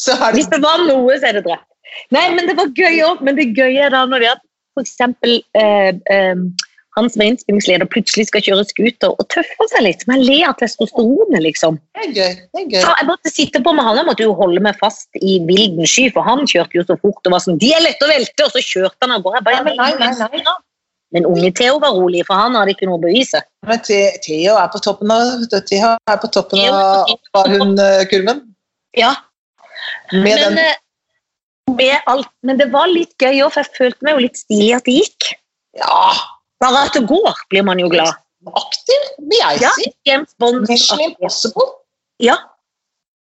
så 0.00 0.16
er 0.18 0.36
Hvis 0.36 0.50
det 0.50 0.60
det 0.60 0.66
var 0.66 0.84
noe, 0.88 1.16
så 1.18 1.30
er 1.30 1.38
det 1.38 1.46
drept. 1.48 1.68
Nei, 2.14 2.28
men 2.34 2.48
det 2.48 2.56
var 2.58 2.70
gøy 2.74 3.02
òg. 3.06 3.24
Men 3.26 3.38
det 3.38 3.52
gøye 3.56 3.86
er 3.86 3.92
da 3.94 4.04
når 4.08 4.24
det 4.24 4.30
er 4.30 4.38
at 4.38 4.44
f.eks. 4.74 4.96
Eh, 5.54 5.90
eh, 6.14 6.70
han 6.94 7.08
som 7.10 7.24
er 7.24 7.32
innspillingsleder, 7.32 7.88
plutselig 7.90 8.28
skal 8.28 8.42
kjøre 8.46 8.64
scooter 8.68 9.14
og 9.18 9.26
tøffer 9.34 9.70
seg 9.72 9.82
litt. 9.86 10.04
Men 10.10 10.22
ler 10.22 10.44
av 10.50 10.58
testosteronet, 10.60 11.40
liksom. 11.42 11.80
Det 11.96 12.04
er 12.04 12.12
gøy. 12.12 12.36
Det 12.54 12.60
er 12.60 12.68
gøy. 12.68 12.78
Så 12.84 12.92
jeg 13.00 13.08
måtte 13.08 13.32
sitte 13.34 13.62
på 13.64 13.72
med 13.74 13.86
han, 13.86 13.98
jeg 13.98 14.08
måtte 14.10 14.26
jo 14.26 14.36
holde 14.38 14.62
meg 14.62 14.78
fast 14.78 15.08
i 15.18 15.40
vilden 15.48 15.90
sky, 15.90 16.06
for 16.14 16.26
han 16.26 16.46
kjørte 16.46 16.78
jo 16.78 16.86
så 16.86 16.98
fort 17.02 17.26
og 17.26 17.34
var 17.34 17.42
sånn 17.42 17.58
'De 17.58 17.72
er 17.74 17.82
lette 17.82 18.06
å 18.06 18.12
velte', 18.12 18.46
og 18.46 18.54
så 18.54 18.62
kjørte 18.62 19.02
han 19.02 19.16
av 19.16 19.26
gårde. 19.26 19.40
Jeg 19.40 19.48
bare, 19.48 19.66
men, 19.66 19.76
Nei, 19.82 19.90
nei, 19.98 20.44
nei. 20.46 20.56
Men 21.14 21.26
unge 21.30 21.50
Theo 21.54 21.78
var 21.82 21.94
rolig, 21.94 22.24
for 22.26 22.38
han 22.38 22.56
hadde 22.58 22.74
ikke 22.74 22.86
noe 22.88 22.98
å 22.98 23.04
bevise. 23.04 23.42
Men 23.66 23.82
Theo 23.86 24.56
er 24.58 24.70
på 24.70 24.80
toppen 24.82 25.10
av, 25.14 25.44
Theo 25.50 25.92
er 25.94 26.18
på 26.22 26.30
toppen 26.30 26.62
av 26.62 27.06
på 27.06 27.10
toppen. 27.10 27.30
Barhund-kurven. 27.34 28.42
Ja, 28.98 29.14
Med 30.12 30.38
men, 30.40 30.58
eh, 30.58 30.74
med 31.74 32.00
alt, 32.06 32.28
men 32.42 32.58
det 32.60 32.70
var 32.72 32.86
litt 32.88 33.14
gøy 33.18 33.42
òg, 33.44 33.52
for 33.52 33.62
jeg 33.62 33.74
følte 33.78 34.02
meg 34.02 34.14
jo 34.18 34.24
litt 34.26 34.36
stilig 34.40 34.74
at 34.76 34.84
det 34.84 34.94
gikk. 35.00 35.30
Ja, 35.80 36.12
Bare 36.60 36.84
at 36.86 36.92
det 36.94 37.06
går, 37.08 37.34
blir 37.50 37.64
man 37.66 37.78
jo 37.82 37.88
glad. 37.88 38.14
aktiv, 38.46 39.00
vil 39.18 39.38
jeg 39.40 39.60
Ja, 39.62 39.70
si. 39.76 39.92
James 40.06 40.34
Bond. 40.38 40.68
Mission 40.68 41.00
Impossible. 41.00 41.66
Ja, 42.20 42.36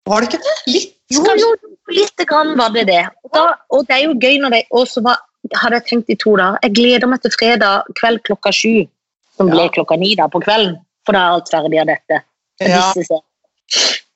Var 0.07 0.21
det 0.23 0.29
ikke 0.33 0.43
det? 0.43 0.73
Litt, 0.73 0.95
jo, 1.11 1.23
jo, 1.37 1.49
lite 1.93 2.25
grann 2.25 2.57
var 2.57 2.71
det 2.71 2.87
det. 2.87 3.03
Og, 3.25 3.31
da, 3.35 3.43
og 3.71 3.87
det 3.87 3.97
er 3.97 4.05
jo 4.07 4.15
gøy 4.15 4.39
når 4.41 4.51
det 4.55 4.63
også 4.73 5.03
var 5.05 5.19
hadde 5.55 5.75
jeg 5.79 5.85
tenkt 5.87 6.09
i 6.11 6.17
to 6.17 6.35
dager. 6.37 6.59
Jeg 6.63 6.73
gleder 6.75 7.07
meg 7.09 7.21
til 7.23 7.31
fredag 7.31 7.85
kveld 8.01 8.23
klokka 8.25 8.51
sju, 8.53 8.89
som 9.37 9.49
Ja. 9.49 9.55
ble 9.55 9.69
klokka 9.69 9.99
ni 9.99 10.15
da 10.17 10.27
på 10.29 10.41
kvelden. 10.43 10.79
For 11.07 11.13
da 11.13 11.19
er 11.19 11.33
alt 11.37 11.49
ferdig 11.53 11.81
av 11.81 11.87
dette. 11.87 12.23
Ja, 12.61 12.93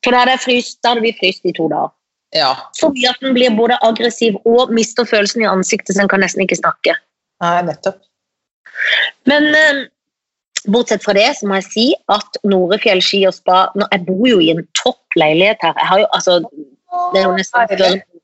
For 0.03 0.11
da 0.13 0.19
hadde, 0.25 0.39
fryst, 0.41 0.79
da 0.83 0.89
hadde 0.95 1.03
vi 1.03 1.13
fryst 1.13 1.45
i 1.45 1.53
to 1.53 1.69
dager. 1.69 1.91
Ja. 2.37 2.53
Fordi 2.81 3.07
at 3.09 3.21
den 3.21 3.35
blir 3.37 3.53
både 3.57 3.79
aggressiv 3.85 4.39
og 4.49 4.73
mister 4.75 5.09
følelsen 5.09 5.45
i 5.45 5.49
ansiktet, 5.51 5.95
så 5.95 6.03
den 6.03 6.13
kan 6.13 6.23
nesten 6.25 6.45
ikke 6.45 6.61
snakke. 6.61 6.97
Nei, 7.43 7.57
nettopp. 7.67 7.99
Men 9.31 9.49
eh, 9.55 9.83
bortsett 10.73 11.05
fra 11.05 11.15
det, 11.19 11.29
så 11.39 11.49
må 11.49 11.59
jeg 11.61 11.69
si 11.69 11.87
at 12.13 12.41
Norefjell 12.49 13.03
ski 13.05 13.25
og 13.29 13.37
spa 13.37 13.67
nå, 13.79 13.87
Jeg 13.93 14.07
bor 14.09 14.25
jo 14.31 14.41
i 14.43 14.51
en 14.55 14.65
topp 14.79 15.19
leilighet 15.19 15.61
her. 15.67 15.77
Jeg 15.79 15.91
har 15.91 16.03
jo, 16.05 16.09
altså, 16.17 16.39
det 17.13 17.23
er 17.23 17.29
jo 17.29 17.37
nesten 17.37 17.77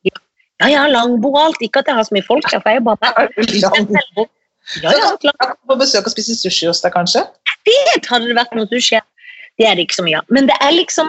Ja, 0.09 0.17
Ja, 0.59 0.67
jeg 0.73 0.79
har 0.81 0.91
langbord 0.91 1.37
og 1.37 1.45
alt. 1.45 1.61
Ikke 1.63 1.85
at 1.85 1.91
jeg 1.91 1.95
har 1.95 2.07
så 2.09 2.15
mye 2.17 2.27
folk 2.27 2.49
der, 2.49 2.59
for 2.63 2.73
jeg 2.73 2.81
er 2.81 2.87
bare 2.87 3.13
Er? 3.13 4.27
Ja, 4.83 4.91
ja, 4.93 5.13
klart. 5.23 5.55
På 5.69 5.77
besøk 5.81 6.09
og 6.09 6.13
spise 6.13 6.35
sushi 6.37 6.67
hos 6.69 6.83
deg, 6.85 6.93
kanskje? 6.93 7.23
Jeg 7.49 7.77
vet, 7.87 8.09
hadde 8.11 8.29
det 8.29 8.37
vært 8.37 8.57
noe 8.59 8.69
sushi. 8.69 8.99
Det 9.59 9.67
er 9.67 9.79
det 9.79 9.87
ikke 9.87 9.99
så 10.01 10.05
mye 10.07 10.19
av. 10.21 10.27
Men 10.35 10.51
det 10.51 10.59
er 10.65 10.75
liksom 10.75 11.09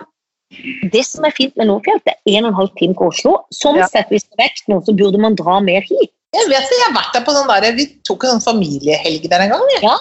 det 0.91 1.03
som 1.05 1.25
er 1.27 1.33
fint 1.37 1.55
med 1.59 1.67
Nordfjell, 1.69 1.99
det 2.05 2.15
er 2.17 2.37
en 2.39 2.45
og 2.47 2.53
en 2.53 2.59
halv 2.61 2.71
time 2.79 2.95
fra 2.97 3.09
Oslo. 3.11 3.35
Sånn 3.53 3.77
Ja. 3.77 3.87
sett, 3.87 4.09
hvis 4.09 4.23
det 4.25 4.33
er 4.39 4.43
vekst 4.47 4.67
nå, 4.67 4.79
så 4.85 4.95
burde 4.97 5.19
man 5.21 5.35
dra 5.35 5.59
mer 5.59 5.81
hit. 5.81 6.11
Jeg 6.33 6.45
vet 6.49 6.61
det, 6.69 6.77
jeg 6.77 6.85
har 6.93 6.93
vært 7.01 7.13
der 7.13 7.21
på 7.25 7.33
sånn 7.33 7.47
der, 7.49 7.71
Vi 7.73 7.85
tok 8.05 8.23
en 8.23 8.39
sånn 8.39 8.43
familiehelg 8.53 9.29
der 9.29 9.39
en 9.41 9.49
gang. 9.49 9.61
Ja, 9.81 9.97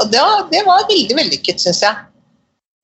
Og 0.00 0.10
det, 0.10 0.18
var- 0.20 0.48
det 0.50 0.64
var 0.66 0.84
veldig 0.88 1.16
vellykket, 1.16 1.58
syns 1.60 1.80
jeg. 1.82 1.94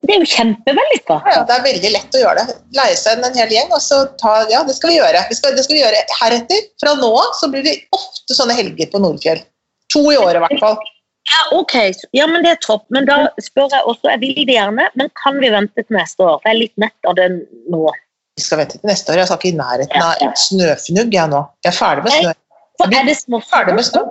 Det 0.05 0.15
er 0.15 0.19
jo 0.19 0.25
kjempevellykka. 0.27 1.15
Ja, 1.25 1.31
ja, 1.37 1.43
det 1.47 1.53
er 1.55 1.63
veldig 1.63 1.91
lett 1.93 2.11
å 2.11 2.19
gjøre 2.23 2.45
det. 2.47 2.55
Leie 2.75 2.95
seg 2.95 3.23
en 3.23 3.33
hel 3.33 3.47
gjeng, 3.49 3.71
og 3.71 3.79
så 3.79 4.17
ta 4.19 4.45
Ja, 4.49 4.63
det 4.63 4.75
skal 4.75 4.89
vi 4.89 4.97
gjøre. 4.99 5.27
Vi 5.29 5.35
skal, 5.35 5.55
det 5.55 5.63
skal 5.63 5.75
vi 5.77 5.81
gjøre 5.83 6.01
heretter. 6.19 6.59
Fra 6.79 6.95
nå 6.95 7.11
av 7.15 7.31
så 7.39 7.47
blir 7.49 7.63
det 7.63 7.77
ofte 7.95 8.35
sånne 8.35 8.51
helger 8.57 8.91
på 8.91 8.99
Nordfjell. 8.99 9.41
To 9.93 10.11
i 10.11 10.17
året, 10.17 10.35
i 10.35 10.43
hvert 10.43 10.59
fall. 10.59 10.77
Ja, 11.31 11.57
ok. 11.57 11.75
Ja, 12.11 12.27
men 12.27 12.43
det 12.43 12.51
er 12.51 12.61
topp. 12.63 12.83
Men 12.93 13.07
da 13.07 13.17
spør 13.41 13.71
jeg 13.71 13.85
også, 13.87 14.09
jeg 14.11 14.21
vil 14.23 14.41
det 14.47 14.57
gjerne, 14.57 14.89
men 14.99 15.11
kan 15.21 15.39
vi 15.39 15.51
vente 15.53 15.85
til 15.85 15.95
neste 15.95 16.25
år? 16.25 16.41
For 16.41 16.49
jeg 16.49 16.57
er 16.57 16.61
litt 16.65 16.81
nett 16.83 17.09
av 17.09 17.15
det 17.19 17.29
nå. 17.71 17.83
Vi 18.37 18.43
skal 18.43 18.63
vente 18.63 18.79
til 18.79 18.89
neste 18.89 19.13
år. 19.13 19.21
Jeg 19.21 19.29
skal 19.29 19.39
ikke 19.39 19.51
i 19.53 19.59
nærheten 19.59 20.01
Ja, 20.01 20.09
ja. 20.19 20.31
av 20.31 20.41
snøfnugg, 20.41 21.13
jeg 21.15 21.31
nå. 21.31 21.43
Jeg 21.63 21.71
er 21.71 21.77
ferdig 21.77 22.05
med 22.07 22.17
snø. 22.17 22.33
For 22.81 22.97
er 22.99 23.07
det 23.07 23.15
småsko? 23.21 23.53
Ferdig 23.53 23.77
med 23.77 23.87
snø? 23.87 24.03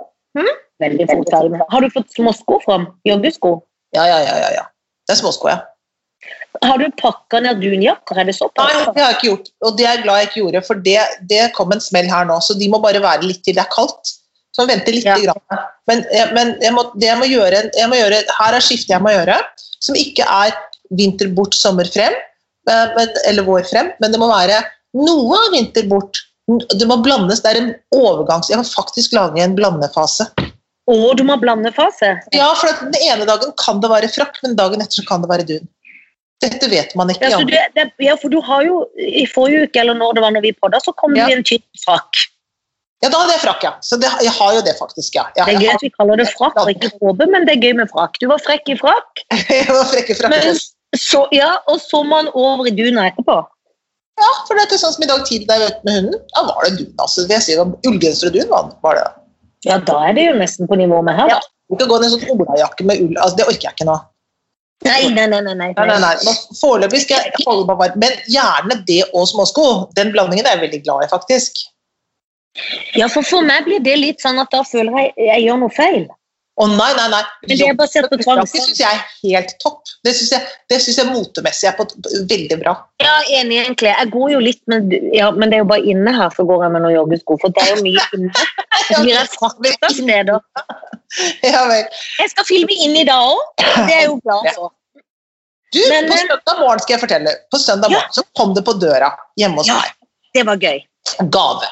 Veldig 0.83 1.07
fort 1.11 1.35
ferdig 1.35 1.51
med. 1.53 1.67
Har 1.69 1.83
du 1.83 1.91
fått 1.93 2.15
småsko 2.15 2.57
fram? 2.63 2.87
Joggesko? 3.07 3.53
Ja, 3.95 4.07
ja, 4.09 4.17
ja. 4.23 4.39
ja, 4.45 4.49
ja. 4.57 4.65
Det 5.07 5.15
er 5.15 5.19
småsko, 5.19 5.51
ja. 5.51 5.59
Har 6.63 6.79
du 6.79 6.87
pakka 7.01 7.41
ned 7.43 7.59
dunjakker? 7.61 8.17
Er 8.21 8.29
det 8.29 8.35
såpass? 8.37 8.71
Nei, 8.71 8.83
det 8.95 9.03
har 9.03 9.11
jeg 9.11 9.17
ikke 9.19 9.29
gjort, 9.29 9.49
og 9.67 9.77
det 9.77 9.85
er 9.85 9.97
jeg 9.97 10.03
glad 10.05 10.19
jeg 10.21 10.29
ikke 10.29 10.39
gjorde, 10.39 10.61
for 10.69 10.83
det, 10.85 10.99
det 11.29 11.41
kom 11.57 11.73
en 11.75 11.83
smell 11.83 12.07
her 12.09 12.27
nå, 12.29 12.37
så 12.45 12.55
de 12.57 12.69
må 12.71 12.79
bare 12.83 13.01
være 13.03 13.27
litt 13.27 13.43
til 13.45 13.57
det 13.57 13.65
er 13.65 13.71
kaldt. 13.73 14.13
Så 14.53 14.67
venter 14.69 14.93
litt. 14.93 15.07
Ja. 15.07 15.17
Grann. 15.17 15.63
Men, 15.89 16.03
men 16.35 16.53
jeg 16.61 16.73
må, 16.75 16.85
det 16.95 17.09
jeg 17.09 17.19
må 17.19 17.29
gjøre, 17.29 17.63
jeg 17.73 17.89
må 17.89 17.97
gjøre, 17.97 18.21
her 18.37 18.57
er 18.57 18.63
skiftet 18.63 18.93
jeg 18.93 19.03
må 19.03 19.13
gjøre, 19.13 19.39
som 19.81 19.97
ikke 19.99 20.27
er 20.29 20.53
vinter 20.93 21.31
bort, 21.33 21.57
sommer 21.57 21.89
frem, 21.89 22.13
eh, 22.69 23.01
eller 23.29 23.47
vår 23.47 23.65
frem, 23.71 23.89
men 24.03 24.13
det 24.13 24.21
må 24.21 24.29
være 24.29 24.61
noe 24.93 25.39
av 25.47 25.57
vinter 25.57 25.89
bort. 25.89 26.21
Det 26.45 26.85
må 26.87 26.99
blandes, 27.01 27.41
det 27.41 27.53
er 27.53 27.61
en 27.61 27.71
overgangs... 27.95 28.51
Jeg 28.51 28.59
må 28.59 28.65
faktisk 28.67 29.15
lage 29.15 29.41
en 29.41 29.55
blandefase. 29.57 30.27
Og 30.91 31.13
du 31.15 31.23
må 31.23 31.37
blande 31.39 31.71
fase. 31.71 32.09
Ja, 32.35 32.49
for 32.59 32.67
den 32.81 32.97
ene 32.99 33.27
dagen 33.27 33.53
kan 33.59 33.79
det 33.83 33.89
være 33.91 34.09
frakk, 34.11 34.41
men 34.43 34.57
dagen 34.59 34.83
etter 34.83 34.99
så 34.99 35.05
kan 35.07 35.23
det 35.23 35.31
være 35.31 35.47
dun. 35.47 35.69
Dette 36.43 36.67
vet 36.67 36.91
man 36.99 37.11
ikke. 37.13 37.29
Ja, 37.31 37.39
det, 37.47 37.61
det, 37.77 37.85
ja, 38.03 38.17
for 38.19 38.33
du 38.33 38.41
har 38.43 38.65
jo 38.67 38.81
i 38.99 39.23
forrige 39.31 39.69
uke, 39.69 39.79
eller 39.79 39.95
når 39.95 40.17
det 40.17 40.23
var 40.25 40.35
når 40.35 40.43
vi 40.43 40.51
podda, 40.59 40.81
så 40.83 40.91
kom 40.99 41.15
Ja. 41.15 41.29
det 41.29 41.37
en 41.37 41.47
tynn 41.47 41.63
frakk. 41.85 42.25
Ja, 43.03 43.09
da 43.11 43.19
hadde 43.19 43.33
jeg 43.35 43.43
frakk, 43.43 43.63
ja. 43.65 43.71
Så 43.83 43.97
det, 43.99 44.09
jeg 44.23 44.31
har 44.31 44.51
jo 44.55 44.61
det 44.63 44.73
faktisk, 44.79 45.17
ja. 45.17 45.25
Jeg, 45.35 45.45
Det 45.45 45.55
er 45.55 45.63
gøy 45.65 45.71
at 45.73 45.83
vi 45.83 45.89
kaller 45.97 46.21
det 46.21 46.29
frakk 46.31 46.59
og 46.61 46.69
ikke 46.71 46.93
håpe, 47.01 47.27
men 47.33 47.47
det 47.49 47.57
er 47.57 47.65
gøy 47.65 47.73
med 47.81 47.91
frakk. 47.91 48.15
Du 48.21 48.29
var 48.31 48.39
frekk 48.43 48.71
i 48.71 48.77
frakk, 48.79 49.25
jeg 49.57 49.67
var 49.67 49.89
frekk 49.91 50.13
i 50.13 50.17
frakk. 50.21 50.31
men 50.31 50.61
så, 50.93 51.25
ja, 51.33 51.55
og 51.67 51.81
så 51.81 52.03
må 52.05 52.21
man 52.21 52.29
over 52.37 52.69
i 52.69 52.73
duna 52.77 53.09
etterpå. 53.09 53.41
Ja, 54.21 54.29
for 54.47 54.55
det 54.55 54.67
er 54.69 54.77
sånn 54.77 54.93
som 54.93 55.03
i 55.03 55.09
dag 55.09 55.23
tidlig 55.25 55.49
da 55.49 55.57
jeg 55.57 55.65
var 55.65 55.73
ute 55.73 55.87
med 55.87 55.95
hunden. 55.97 56.23
Da 56.35 56.43
var 56.47 56.67
det 56.67 56.73
dun, 56.77 56.93
altså. 57.01 57.25
Vil 57.25 57.35
jeg 57.35 57.45
si, 57.47 57.57
Ullgenser 57.89 58.29
og 58.29 58.37
dun 58.37 58.51
var, 58.51 58.71
var 58.85 58.99
det. 58.99 59.07
Ja, 59.65 59.79
da 59.81 59.97
er 60.07 60.15
det 60.15 60.27
jo 60.27 60.37
nesten 60.37 60.69
på 60.69 60.77
nivå 60.79 61.01
med 61.03 61.17
her. 61.17 61.33
Ja. 61.33 61.41
Du 61.71 61.79
kan 61.79 61.89
gå 61.89 61.99
ned 61.99 62.11
i 62.11 62.13
en 62.13 62.21
sånn 62.21 62.43
olajakke 62.43 62.85
med 62.85 63.01
ull. 63.01 63.15
Altså, 63.17 63.39
det 63.39 63.47
orker 63.49 63.67
jeg 63.69 63.77
ikke 63.77 63.89
nå. 63.89 63.97
Nei, 64.83 65.01
nei. 65.15 65.25
nei, 65.31 65.39
nei. 65.41 65.55
Nei, 65.55 65.85
nei, 65.87 65.97
nei. 66.03 66.33
Foreløpig 66.59 67.05
skal 67.05 67.23
jeg 67.23 67.45
holde 67.47 67.65
meg 67.69 67.79
varm. 67.79 67.99
Men 68.03 68.17
gjerne 68.29 68.77
det 68.87 69.01
og 69.11 69.25
småsko. 69.31 69.67
Den 69.97 70.11
blandingen 70.13 70.45
er 70.45 70.57
jeg 70.57 70.65
veldig 70.67 70.81
glad 70.85 71.05
i, 71.07 71.11
faktisk. 71.11 71.63
Ja, 72.95 73.07
for 73.09 73.25
for 73.25 73.41
meg 73.45 73.65
blir 73.65 73.79
det 73.83 73.95
litt 73.97 74.21
sånn 74.21 74.37
at 74.41 74.51
da 74.53 74.61
føler 74.67 74.93
jeg 74.99 75.13
jeg 75.29 75.47
gjør 75.47 75.63
noe 75.63 75.73
feil. 75.73 76.05
Å 76.53 76.67
nei, 76.69 76.91
nei, 76.93 77.05
nei. 77.09 77.21
Men 77.47 77.57
det 77.57 77.65
er 77.65 77.77
basert 77.79 78.11
på 78.11 78.17
Det 78.37 78.43
syns 78.51 78.77
jeg 78.77 78.85
er 78.85 78.99
helt 79.23 79.55
topp. 79.63 79.89
Det 80.05 80.11
syns 80.13 80.35
jeg, 80.35 80.49
det 80.69 80.77
synes 80.83 80.99
jeg 81.01 81.07
motemessig 81.09 81.65
er 81.71 81.73
på, 81.79 81.87
veldig 82.29 82.59
bra. 82.61 82.75
Ja, 83.01 83.15
enig 83.39 83.57
egentlig. 83.63 83.89
Jeg 83.89 84.11
går 84.13 84.27
jo 84.35 84.41
litt 84.43 84.61
men, 84.69 84.85
ja, 85.15 85.31
Men 85.33 85.49
det 85.49 85.57
er 85.57 85.63
jo 85.63 85.69
bare 85.71 85.87
inne 85.95 86.13
her 86.13 86.29
så 86.35 86.45
går 86.45 86.67
jeg 86.67 86.75
med 86.75 86.85
noen 86.85 86.93
joggesko, 86.93 87.39
for 87.41 87.55
det 87.57 87.65
er 87.65 87.73
jo 87.73 87.81
mye 87.87 88.05
inne. 88.19 88.45
Så 88.85 89.01
blir 89.01 89.15
jeg 89.15 89.31
frakta 89.33 89.89
steder. 89.97 90.45
Ja 91.49 91.65
vel. 91.71 91.89
Jeg 92.21 92.33
skal 92.35 92.45
filme 92.51 92.77
inn 92.85 93.01
i 93.01 93.07
dag 93.09 93.33
òg. 93.33 93.43
Det 93.57 93.81
er 93.89 93.99
jeg 94.03 94.07
jo 94.11 94.19
glad 94.21 94.53
for. 94.53 94.71
Du, 95.73 95.81
Men, 95.89 96.05
på 96.05 96.13
eh, 96.13 96.25
søndag 96.29 96.59
morgen 96.61 96.81
skal 96.85 96.93
jeg 96.99 97.01
fortelle. 97.01 97.33
På 97.49 97.57
søndag 97.57 97.97
Ja. 97.97 98.03
så 98.13 98.21
kom 98.37 98.53
det 98.53 98.61
på 98.67 98.77
døra 98.77 99.09
hjemme 99.41 99.57
hos 99.57 99.73
Ja. 99.73 99.81
meg. 99.81 99.97
Det 100.37 100.45
var 100.45 100.61
gøy. 100.61 100.83
Gave. 101.33 101.65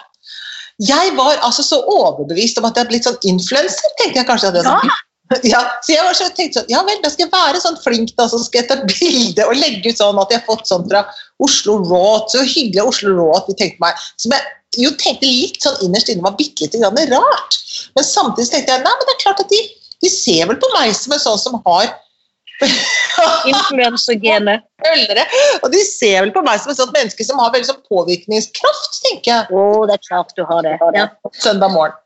Jeg 0.81 1.13
var 1.17 1.39
altså 1.45 1.63
så 1.65 1.79
overbevist 1.85 2.57
om 2.59 2.67
at 2.67 2.75
jeg 2.75 2.85
hadde 2.85 2.93
blitt 2.93 3.07
sånn 3.07 3.23
influenser. 3.29 3.95
tenkte 4.01 4.21
jeg 4.21 4.29
kanskje. 4.29 4.51
At 4.51 4.61
jeg 4.61 4.99
ja, 5.53 5.61
så 5.83 5.93
jeg 5.93 6.03
var 6.03 6.15
så, 6.17 6.27
tenkte 6.35 6.59
sånn, 6.59 6.71
ja 6.71 6.81
vel, 6.87 6.97
da 7.03 7.11
skal 7.11 7.25
jeg 7.25 7.33
være 7.33 7.61
sånn 7.63 7.77
flink 7.83 8.09
da, 8.17 8.27
så 8.27 8.39
skal 8.43 8.63
jeg 8.63 8.69
ta 8.71 8.77
bilde 8.83 9.45
og 9.47 9.59
legge 9.59 9.93
ut 9.93 10.01
sånn 10.01 10.19
at 10.19 10.33
jeg 10.33 10.41
har 10.41 10.47
fått 10.49 10.67
sånn 10.67 10.87
fra 10.89 11.05
Oslo 11.43 11.77
Råd. 11.85 12.25
så 12.33 12.43
hyggelig 12.43 12.83
Oslo 12.83 13.13
Råd 13.15 13.47
de 13.47 13.55
tenkte 13.61 13.83
meg, 13.83 14.01
som 14.19 14.35
jeg 14.35 14.83
jo 14.83 14.91
tenkte 14.99 15.27
litt 15.27 15.63
sånn 15.63 15.79
innerst 15.85 16.11
inne 16.11 16.25
var 16.25 16.35
bitte 16.39 16.65
litt 16.65 16.75
grann 16.79 16.99
rart. 17.11 17.59
Men 17.95 18.07
samtidig 18.07 18.51
tenkte 18.51 18.75
jeg, 18.75 18.83
nei, 18.83 18.93
men 18.97 19.07
det 19.07 19.15
er 19.15 19.23
klart 19.23 19.43
at 19.43 19.51
de, 19.51 19.61
de 20.03 20.11
ser 20.11 20.47
vel 20.49 20.59
på 20.59 20.71
meg 20.75 20.95
som 20.97 21.15
en 21.15 21.23
sånn 21.23 21.41
som 21.41 21.59
har 21.67 21.91
Influensergenet. 23.51 24.67
og 25.61 25.71
de 25.73 25.81
ser 25.85 26.21
vel 26.21 26.33
på 26.35 26.43
meg 26.45 26.61
som 26.61 26.73
et 26.73 26.79
sånt 26.79 26.93
menneske 26.95 27.25
som 27.27 27.41
har 27.41 27.53
veldig 27.53 27.69
sånn 27.69 27.83
påvirkningskraft, 27.89 29.01
tenker 29.07 29.33
jeg. 29.33 29.49
Oh, 29.55 29.83
det 29.89 29.97
er 29.97 30.05
klart 30.07 30.33
du 30.37 30.45
har 30.47 30.63
det. 30.65 30.77
Ja. 30.97 31.09
søndag 31.37 31.73
morgen. 31.73 31.97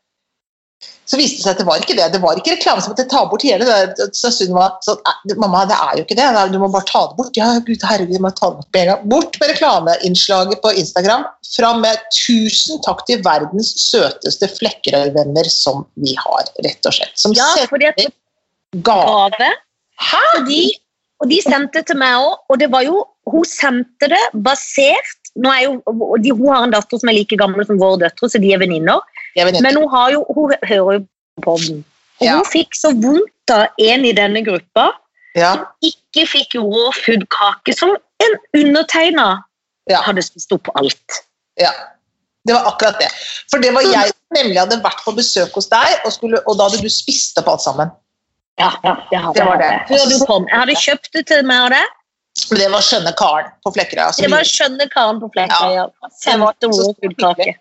Så 1.05 1.19
viste 1.19 1.37
det 1.37 1.43
seg 1.45 1.51
at 1.53 1.59
det 1.61 1.65
var 1.67 1.81
ikke 1.81 1.95
det. 1.97 2.05
Det 2.15 2.19
var 2.21 2.39
ikke 2.39 2.55
reklame 2.55 2.81
som 2.81 2.91
måtte 2.91 3.05
ta 3.09 3.21
bort 3.29 3.43
hele 3.45 3.65
det. 3.67 4.07
Så 4.17 4.31
Sunniva 4.33 4.71
sa 4.85 4.95
"Nei, 4.97 5.35
mamma, 5.37 5.61
det 5.69 5.77
er 5.77 5.99
jo 5.99 6.05
ikke 6.05 6.17
det. 6.17 6.25
Du 6.51 6.57
må 6.61 6.69
bare 6.73 6.87
ta 6.89 7.03
det 7.09 7.17
bort. 7.19 7.37
Ja, 7.37 7.51
Gud, 7.67 7.85
herregud, 7.85 8.15
jeg 8.17 8.23
må 8.25 8.31
ta 8.33 8.49
det 8.49 8.57
bort 8.57 8.71
med 8.73 8.81
en 8.81 8.89
gang. 8.89 9.03
Bort 9.13 9.39
med 9.39 9.51
reklameinnslaget 9.53 10.61
på 10.65 10.73
Instagram. 10.81 11.27
Fram 11.53 11.81
med 11.85 12.01
tusen 12.09 12.81
takk 12.81 13.05
til 13.05 13.21
verdens 13.25 13.69
søteste 13.85 14.49
Flekkerøy-venner 14.57 15.49
som 15.53 15.85
vi 16.01 16.17
har, 16.17 16.49
rett 16.65 16.89
og 16.89 16.97
slett. 16.97 17.13
Som 17.21 17.37
ja, 17.37 17.51
at 17.53 17.69
sender 17.69 18.09
gave. 18.81 19.53
Hæ? 20.01 20.21
Fordi, 20.37 20.63
og 21.23 21.29
de 21.31 21.37
sendte 21.43 21.81
til 21.87 21.97
meg 21.99 22.17
òg, 22.19 22.33
og 22.49 22.59
det 22.59 22.71
var 22.71 22.83
jo 22.87 23.05
Hun 23.25 23.45
sendte 23.49 24.05
det 24.11 24.21
basert 24.45 25.31
nå 25.35 25.49
er 25.51 25.63
jo, 25.65 25.71
de, 26.21 26.31
Hun 26.31 26.47
har 26.53 26.63
en 26.63 26.71
datter 26.75 26.99
som 27.01 27.09
er 27.09 27.17
like 27.17 27.37
gammel 27.39 27.65
som 27.67 27.79
våre 27.81 27.97
døtre, 28.05 28.29
så 28.29 28.39
de 28.39 28.53
er 28.53 28.61
venninner. 28.61 29.01
Men 29.35 29.75
hun, 29.75 29.89
har 29.91 30.11
jo, 30.13 30.21
hun 30.31 30.53
hører 30.63 30.99
jo 30.99 31.01
på 31.43 31.55
den. 31.63 31.81
Og 32.21 32.25
Ja. 32.25 32.35
hun 32.37 32.45
fikk 32.47 32.77
så 32.77 32.93
vondt 32.93 33.51
av 33.51 33.65
en 33.79 34.05
i 34.05 34.13
denne 34.15 34.45
gruppa 34.45 34.85
Ja, 35.35 35.49
som 35.57 35.65
ikke 35.83 36.23
fikk 36.31 36.55
raw 36.55 36.93
food-kake, 37.03 37.75
som 37.75 37.91
en 38.23 38.37
undertegna 38.55 39.43
ja, 39.89 39.99
hadde 40.05 40.23
spist 40.23 40.53
opp 40.55 40.71
alt. 40.79 41.19
ja. 41.59 41.73
Det 42.45 42.53
var 42.53 42.67
akkurat 42.69 42.99
det. 43.01 43.09
For 43.49 43.57
det 43.57 43.71
var 43.73 43.81
jeg 43.81 44.11
som 44.13 44.37
nemlig 44.37 44.59
hadde 44.61 44.77
vært 44.83 44.99
på 45.01 45.11
besøk 45.17 45.55
hos 45.57 45.65
deg, 45.71 45.95
og, 46.05 46.11
skulle, 46.13 46.39
og 46.45 46.59
da 46.59 46.67
hadde 46.69 46.83
du 46.85 46.91
spist 46.93 47.39
opp 47.41 47.47
alt 47.49 47.63
sammen. 47.63 47.89
Ja, 48.59 48.71
ja, 48.83 48.95
det, 49.11 49.19
Det 49.35 49.45
var 49.45 49.57
det. 49.59 49.71
Før 49.89 50.05
du 50.11 50.17
kom. 50.25 50.47
Jeg 50.51 50.59
hadde 50.61 50.75
kjøpt 50.79 51.11
det 51.13 51.25
til 51.27 51.43
meg 51.47 51.67
og 51.67 51.75
det. 51.75 51.83
Men 52.51 52.59
det 52.59 52.71
var 52.71 52.83
skjønne 52.83 53.11
karen 53.19 53.51
på 53.63 53.71
Flekkerøy. 53.75 54.05
altså. 54.07 54.23
Det 54.23 54.31
var 54.31 54.47
skjønne 54.47 54.89
karen 54.91 55.21
på 55.21 55.29
Flekkerøya. 55.35 55.85
Var 56.03 56.17
Sendte 56.19 56.71
så 56.75 56.89
raw. 57.23 57.53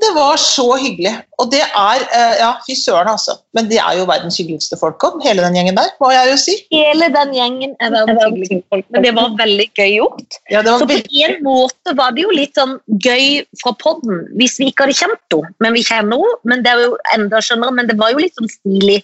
Det 0.00 0.10
var 0.14 0.36
så 0.38 0.64
hyggelig. 0.78 1.12
Og 1.42 1.48
det 1.50 1.60
er 1.66 2.02
eh, 2.14 2.34
Ja, 2.38 2.50
fy 2.62 2.76
søren, 2.78 3.08
altså. 3.10 3.34
Men 3.56 3.66
de 3.70 3.78
er 3.82 3.96
jo 3.98 4.04
verdens 4.06 4.38
hyggeligste 4.38 4.78
folk 4.78 5.02
òg, 5.02 5.18
hele 5.24 5.42
den 5.42 5.56
gjengen 5.58 5.78
der, 5.78 5.90
må 6.02 6.12
jeg 6.14 6.30
jo 6.30 6.36
si. 6.38 6.54
Hele 6.70 7.08
den 7.10 7.34
gjengen 7.34 7.74
er 7.82 7.90
verdens 7.96 8.22
hyggeligste 8.22 8.60
folk, 8.70 8.86
men 8.94 9.06
det 9.06 9.12
var 9.18 9.34
veldig 9.40 9.66
gøy 9.74 9.90
gjort. 9.96 10.38
Ja, 10.52 10.62
Så 10.62 10.86
på 10.86 11.00
en 11.26 11.36
måte 11.42 11.96
var 11.98 12.14
det 12.14 12.22
jo 12.22 12.30
litt 12.34 12.54
sånn 12.58 12.78
gøy 13.02 13.42
fra 13.62 13.74
podden, 13.82 14.22
hvis 14.38 14.60
vi 14.62 14.70
ikke 14.70 14.86
hadde 14.86 14.98
kjent 15.02 15.34
henne. 15.34 15.54
Men 15.58 15.74
vi 15.74 15.82
kjenner 15.90 16.22
henne, 16.22 16.38
men 16.54 16.62
det 16.66 16.72
er 16.76 16.84
jo 16.86 16.94
enda 17.16 17.42
skjønnere, 17.42 17.74
men 17.80 17.90
det 17.90 17.98
var 17.98 18.14
jo 18.14 18.22
litt 18.22 18.38
sånn 18.38 18.52
stilig. 18.60 19.02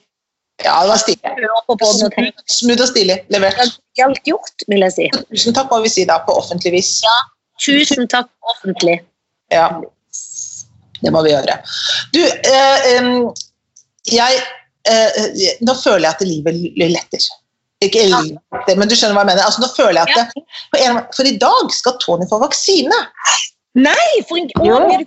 Ja, 0.64 0.82
det 0.82 0.88
var 0.88 0.96
stilig. 0.96 1.20
Smooth 2.48 2.82
og 2.82 2.88
stilig 2.88 3.16
levert. 3.32 3.58
Alt 4.04 4.22
gjort, 4.28 4.64
vil 4.70 4.84
jeg 4.86 4.94
si. 4.94 5.08
Tusen 5.28 5.56
takk, 5.56 5.68
må 5.72 5.82
vi 5.84 5.92
si 5.92 6.06
da, 6.08 6.18
på 6.24 6.36
offentlig 6.36 6.72
vis. 6.78 6.92
Tusen 7.62 8.08
takk 8.12 8.30
offentlig. 8.54 9.00
Ja, 9.52 9.68
det 11.02 11.12
må 11.12 11.22
vi 11.26 11.34
gjøre. 11.34 11.58
Du, 12.16 12.22
eh, 12.24 13.10
jeg 14.12 14.38
eh, 14.88 15.50
Nå 15.66 15.74
føler 15.82 16.08
jeg 16.08 16.14
at 16.14 16.24
livet 16.26 16.88
letter. 16.96 17.28
Ikke 17.84 18.06
letter, 18.08 18.78
men 18.80 18.88
du 18.88 18.96
skjønner 18.96 19.18
hva 19.18 19.26
jeg 19.26 19.32
mener. 19.34 19.44
Altså, 19.44 19.60
nå 19.60 19.68
føler 19.76 20.00
jeg 20.00 20.08
at 20.08 20.32
det, 20.32 20.44
på 20.72 20.80
en, 20.80 21.00
For 21.12 21.28
i 21.28 21.36
dag 21.40 21.72
skal 21.76 21.98
Tony 22.00 22.28
få 22.30 22.40
vaksine. 22.40 23.00
Nei, 23.76 24.12
for 24.28 24.40
en. 24.40 24.48
Å, 24.56 25.00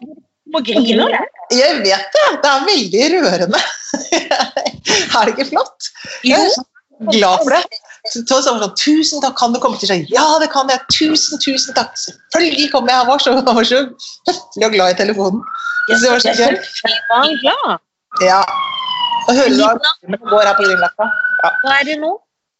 du 0.53 0.59
griner 0.65 1.05
du? 1.05 1.13
det. 1.15 1.59
Jeg 1.59 1.77
vet 1.83 2.15
det. 2.15 2.25
Det 2.43 2.49
er 2.49 2.65
veldig 2.67 3.05
rørende. 3.15 3.61
er 5.17 5.29
det 5.29 5.33
ikke 5.35 5.49
flott? 5.51 5.89
Jeg 6.27 6.39
er 6.39 6.51
så 6.53 6.65
glad 7.11 7.45
for 7.45 7.55
det. 7.55 7.79
Så 8.09 8.39
sånn, 8.43 8.63
Tusen 8.79 9.21
takk, 9.23 9.35
kan 9.39 9.53
du 9.53 9.59
komme 9.63 9.79
til 9.81 9.91
seg? 9.91 10.07
Ja, 10.13 10.25
det 10.41 10.49
kan 10.53 10.69
jeg. 10.71 10.81
Tusen, 10.93 11.41
tusen 11.43 11.75
takk. 11.77 11.91
Selvfølgelig 11.99 12.71
kommer 12.73 12.93
jeg. 12.93 13.01
Han 13.03 13.11
var 13.11 13.23
så, 13.23 13.35
han 13.39 13.59
var 13.59 13.67
så 13.67 13.83
høflig 14.29 14.69
og 14.69 14.77
glad 14.77 14.95
i 14.95 14.99
telefonen. 15.03 15.43
Så 15.89 15.99
det 16.03 16.13
var 16.13 16.23
så 16.23 16.33
gøy. 16.37 16.57
Ja. 18.25 18.39
Og 19.27 19.35
hører 19.35 19.53
du 19.53 19.63
at 19.67 20.19
går 20.31 20.47
her 20.47 20.55
på 20.57 20.65
Grünerløkka? 20.65 21.07
Ja. 21.43 21.53
Hva 21.63 21.77
er 21.79 21.87
det 21.89 21.99
nå? 22.01 22.15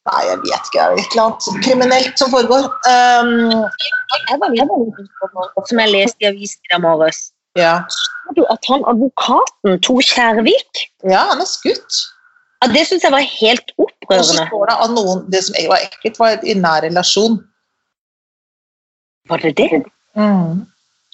Nei, 0.10 0.22
jeg 0.25 0.38
vet 0.41 0.69
ikke. 0.69 0.79
Det 0.79 0.86
er 0.86 1.01
et 1.01 1.15
eller 1.15 1.25
annet 1.25 1.65
kriminelt 1.65 2.22
som 2.22 2.31
foregår. 2.34 2.69
Um, 2.89 3.65
Jeg 4.29 4.39
var 4.41 4.53
litt 4.53 5.69
som 5.69 5.81
jeg 5.84 5.93
leste 5.93 6.25
i 6.25 6.29
avisen 6.31 6.77
i 6.77 6.81
morges. 6.81 7.29
Ja. 7.60 7.74
Så 7.89 8.36
du 8.38 8.44
at 8.54 8.66
han 8.70 8.84
advokaten 8.92 9.80
Tor 9.86 10.01
Kjærvik 10.06 10.82
ja, 11.10 11.24
han 11.32 11.42
er 11.42 11.48
skutt. 11.50 12.00
ja, 12.62 12.68
Det 12.74 12.84
syns 12.89 13.06
jeg 13.08 13.13
var 13.16 13.24
helt 13.25 13.72
Og 13.78 13.88
så 13.88 13.96
opprørende. 14.06 14.46
står 14.50 14.70
det 14.70 14.75
at 14.86 14.94
noen 14.98 15.24
Det 15.34 15.42
som 15.48 15.58
var 15.72 15.86
ekkelt, 15.88 16.20
var 16.22 16.44
i 16.44 16.54
nær 16.60 16.84
relasjon. 16.86 17.39
Var 19.30 19.44
det 19.46 19.56
det? 19.58 19.70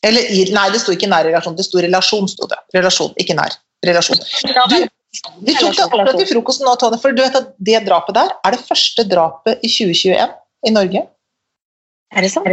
Eller 0.06 0.28
i, 0.30 0.44
nei, 0.54 0.68
det 0.74 0.82
sto 0.84 0.94
ikke 0.94 1.10
nær 1.10 1.25
relasjon, 1.28 1.56
det 1.58 1.66
sto 1.66 1.82
relasjon. 1.84 2.28
Sto 2.32 2.48
det. 2.52 2.60
Relasjon, 2.75 3.14
ikke 3.22 3.36
nær. 3.38 3.56
Relasjon. 3.86 4.20
Du, 4.20 4.75
vi 5.48 5.56
tok 5.56 5.75
det 5.75 5.84
akkurat 5.86 6.18
til 6.20 6.28
frokosten 6.34 6.68
nå, 6.68 6.75
Tone, 6.80 7.00
for 7.02 7.16
du 7.16 7.22
vet 7.24 7.36
at 7.40 7.54
det 7.64 7.82
drapet 7.88 8.18
der 8.18 8.34
er 8.44 8.56
det 8.56 8.62
første 8.68 9.06
drapet 9.08 9.64
i 9.64 9.72
2021 9.72 10.36
i 10.68 10.74
Norge. 10.75 11.06
Er 12.16 12.22
det 12.25 12.32
sant? 12.34 12.48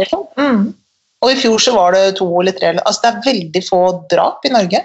Og 1.23 1.31
i 1.31 1.39
fjor 1.39 1.61
så 1.61 1.73
var 1.75 1.95
det 1.95 2.17
to 2.19 2.27
eller 2.41 2.55
tre. 2.57 2.73
Altså 2.83 3.05
det 3.05 3.11
er 3.11 3.27
veldig 3.29 3.63
få 3.65 3.81
drap 4.11 4.43
i 4.47 4.51
Norge. 4.53 4.83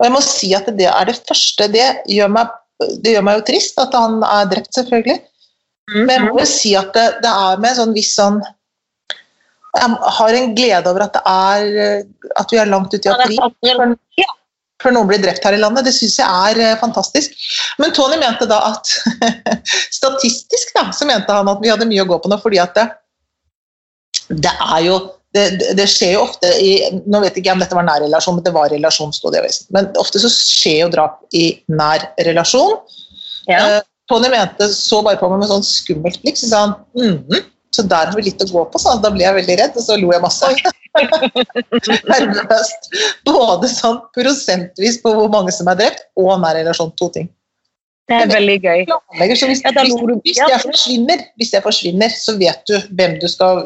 Og 0.00 0.06
jeg 0.06 0.14
må 0.14 0.22
si 0.24 0.54
at 0.56 0.68
det 0.78 0.88
er 0.88 1.08
det 1.08 1.18
første. 1.28 1.68
Det 1.72 1.88
gjør 2.08 2.32
meg, 2.32 2.52
det 3.04 3.16
gjør 3.16 3.26
meg 3.26 3.40
jo 3.40 3.46
trist 3.50 3.80
at 3.80 3.96
han 3.96 4.20
er 4.24 4.48
drept, 4.52 4.72
selvfølgelig. 4.76 5.18
Men 5.96 6.12
jeg 6.14 6.26
må 6.28 6.38
jo 6.38 6.48
si 6.48 6.74
at 6.78 6.92
det, 6.94 7.06
det 7.24 7.30
er 7.30 7.60
med 7.60 7.72
en 7.72 7.78
sånn 7.80 7.94
viss 7.96 8.12
sånn 8.14 8.36
Jeg 9.74 9.96
har 10.18 10.36
en 10.38 10.52
glede 10.54 10.90
over 10.92 11.02
at 11.08 11.16
det 11.16 11.22
er 11.26 12.04
at 12.38 12.52
vi 12.52 12.60
er 12.62 12.70
langt 12.70 12.94
ute 12.94 13.02
i 13.02 13.10
Ja, 13.10 13.16
april 13.16 13.40
før, 13.66 14.30
før 14.82 14.94
noen 14.96 15.10
blir 15.10 15.22
drept 15.22 15.44
her 15.46 15.56
i 15.56 15.60
landet. 15.60 15.88
Det 15.88 15.94
syns 15.96 16.18
jeg 16.20 16.26
er 16.50 16.62
eh, 16.62 16.78
fantastisk. 16.80 17.34
Men 17.82 17.94
Tony 17.96 18.18
mente 18.20 18.48
da 18.50 18.60
at 18.70 18.94
Statistisk 19.98 20.74
da, 20.76 20.88
så 20.94 21.08
mente 21.08 21.34
han 21.34 21.50
at 21.50 21.62
vi 21.62 21.72
hadde 21.72 21.88
mye 21.90 22.04
å 22.06 22.10
gå 22.10 22.20
på 22.22 22.30
nå, 22.30 22.38
fordi 22.42 22.62
at 22.62 22.76
det, 22.78 22.86
det 24.46 24.54
er 24.54 24.84
jo 24.86 25.00
det, 25.36 25.44
det- 25.78 25.88
skjer 25.90 26.16
jo 26.16 26.24
ofte 26.24 26.48
i 26.58 26.72
Nå 27.06 27.20
vet 27.22 27.36
ikke 27.38 27.50
jeg 27.50 27.58
om 27.58 27.62
dette 27.62 27.76
var 27.76 27.86
nær 27.86 28.02
relasjon, 28.02 28.38
men 28.38 28.46
det 28.46 28.54
var 28.54 28.72
relasjon, 28.72 29.12
sto 29.14 29.30
det 29.30 29.40
i 29.40 29.44
avisen. 29.44 29.68
Men 29.76 29.90
ofte 30.00 30.22
så 30.22 30.30
skjer 30.32 30.84
jo 30.84 30.90
drap 30.96 31.22
i 31.36 31.52
nær 31.70 32.08
relasjon. 32.26 32.76
Ja. 33.46 33.60
Eh, 33.60 33.80
Tony 34.10 34.30
mente 34.32 34.66
så 34.74 35.04
bare 35.06 35.20
på 35.20 35.30
meg 35.30 35.44
med 35.44 35.52
sånn 35.52 35.66
skummelt 35.66 36.18
blikk, 36.24 36.38
så 36.40 36.50
sa 36.50 36.62
han 36.64 36.76
mhm, 36.98 37.44
så 37.70 37.84
der 37.86 38.10
har 38.10 38.16
vi 38.18 38.26
litt 38.26 38.42
å 38.42 38.48
gå 38.50 38.64
på, 38.72 38.80
så 38.82 38.96
da 38.98 39.12
ble 39.14 39.22
jeg 39.22 39.36
veldig 39.36 39.56
redd, 39.60 39.76
og 39.78 39.84
så 39.86 39.98
lo 40.00 40.10
jeg 40.10 40.22
masse. 40.24 40.48
Nervøst. 42.10 42.88
Både 43.28 43.70
sånn 43.70 44.00
prosentvis 44.16 44.98
på 45.04 45.12
hvor 45.14 45.30
mange 45.30 45.54
som 45.54 45.70
er 45.70 45.78
drept, 45.78 46.08
og 46.18 46.32
nær 46.42 46.58
relasjon. 46.58 46.90
To 46.98 47.06
ting. 47.14 47.30
Det 48.10 48.24
er 48.24 48.32
veldig 48.32 48.58
gøy. 48.64 48.80
Så 49.38 49.46
hvis, 49.46 49.62
hvis, 49.62 49.94
hvis, 50.26 50.40
jeg 50.42 50.60
forsvinner, 50.64 51.22
hvis 51.38 51.54
jeg 51.54 51.62
forsvinner, 51.62 52.10
så 52.18 52.34
vet 52.40 52.64
du 52.66 52.74
hvem 52.98 53.20
du 53.22 53.28
skal 53.30 53.62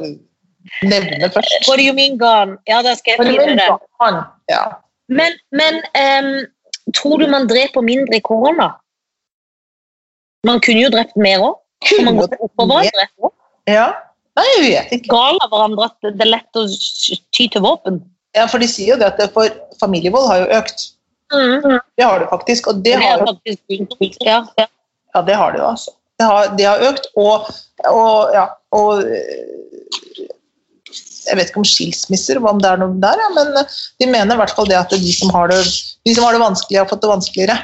nevne 0.82 1.28
først. 1.34 1.68
What 1.68 1.80
do 1.80 1.84
you 1.84 1.94
mean 1.96 2.18
gone? 2.18 2.58
Ja, 2.70 2.80
da 2.84 2.94
skal 2.98 3.16
jeg 3.16 3.26
finne 3.26 3.56
det. 3.58 3.68
Ja. 4.50 4.62
Men, 5.08 5.36
men 5.52 5.80
um, 6.00 6.32
tror 6.96 7.20
du 7.20 7.28
man 7.30 7.48
dreper 7.50 7.84
mindre 7.84 8.16
i 8.16 8.24
korona? 8.24 8.70
Man 10.44 10.60
kunne 10.64 10.84
jo 10.84 10.90
drept 10.92 11.16
mer 11.16 11.44
òg. 11.44 11.60
Man 12.04 12.20
går 12.20 12.36
på 12.40 12.66
hverandre. 12.68 13.30
ja. 13.68 13.92
Nei, 14.34 14.44
jeg 14.50 14.64
vet 14.66 14.92
ikke. 14.96 15.12
Gal 15.12 15.36
av 15.44 15.52
hverandre 15.52 15.86
at 15.86 16.08
det 16.08 16.24
er 16.24 16.30
lett 16.32 16.58
å 16.58 16.64
ty 17.36 17.46
til 17.46 17.62
våpen. 17.62 18.00
Ja, 18.34 18.48
for 18.50 18.58
de 18.58 18.66
sier 18.66 18.94
jo 18.94 18.96
det 18.98 19.12
at 19.12 19.20
det 19.20 19.28
for 19.34 19.52
familievold 19.78 20.26
har 20.26 20.40
jo 20.42 20.48
økt. 20.56 20.88
Mm. 21.30 21.76
Det 21.94 22.04
har 22.04 22.18
det 22.18 22.30
faktisk. 22.32 22.72
Og 22.72 22.80
det 22.82 22.96
Det 22.96 23.02
har 23.04 23.22
jo 23.22 23.36
ja. 24.26 24.40
ja. 24.58 25.22
Det 25.22 25.36
har 25.38 25.54
det 25.54 25.60
jo, 25.62 25.68
altså. 25.68 25.94
Det 26.18 26.26
har, 26.26 26.50
det 26.58 26.66
har 26.66 26.82
økt, 26.88 27.06
og, 27.18 27.46
og 27.90 28.34
ja, 28.34 28.44
og 28.70 29.02
jeg 31.26 31.38
vet 31.38 31.50
ikke 31.50 31.60
om 31.62 31.66
skilsmisser, 31.68 32.40
om 32.40 32.60
det 32.62 32.70
er 32.70 32.80
noe 32.82 32.94
der, 33.02 33.20
ja, 33.20 33.28
men 33.36 33.52
øh, 33.60 33.74
de 34.02 34.08
mener 34.10 34.36
i 34.36 34.40
hvert 34.42 34.54
fall 34.56 34.68
det 34.70 34.78
at 34.78 34.92
de 34.92 35.12
som 35.16 35.32
har 35.34 35.50
det, 35.52 35.60
de 36.04 36.14
som 36.16 36.26
har 36.26 36.36
det 36.36 36.42
vanskelig, 36.42 36.78
har 36.80 36.88
fått 36.90 37.04
det 37.04 37.10
vanskeligere. 37.12 37.58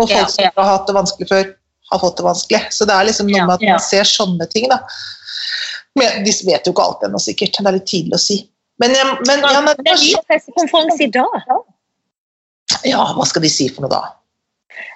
Og 0.00 0.06
folk 0.06 0.14
Ja, 0.16 0.28
som 0.30 0.46
ikke 0.48 0.62
har 0.64 0.70
hatt 0.78 0.86
det 0.88 0.96
vanskelig 0.96 1.28
før, 1.28 1.50
har 1.92 2.00
fått 2.00 2.16
det 2.20 2.24
vanskelig. 2.26 2.62
Så 2.72 2.88
det 2.88 2.94
er 2.96 3.08
liksom 3.08 3.28
noe 3.28 3.44
med 3.44 3.54
at 3.58 3.66
man 3.68 3.84
ser 3.84 4.08
sånne 4.08 4.48
ting, 4.52 4.70
da. 4.72 4.80
Men 6.00 6.24
de 6.24 6.32
vet 6.48 6.64
jo 6.66 6.72
ikke 6.72 6.86
alt 6.86 7.04
ennå, 7.04 7.20
sikkert. 7.20 7.58
Det 7.58 7.68
er 7.68 7.76
litt 7.76 7.90
tidlig 7.90 8.16
å 8.16 8.22
si. 8.22 8.38
Men, 8.80 8.94
jeg, 8.96 9.18
men 9.28 9.44
ja, 9.44 9.60
nei, 9.60 9.74
Det 9.78 9.92
er 9.92 10.00
ny 10.00 10.12
pressekonferanse 10.26 11.04
i 11.04 11.10
dag. 11.12 11.36
ja, 12.88 13.02
hva 13.14 13.26
skal 13.28 13.44
de 13.44 13.50
si 13.52 13.68
for 13.68 13.84
noe 13.84 13.92
da? 13.92 14.02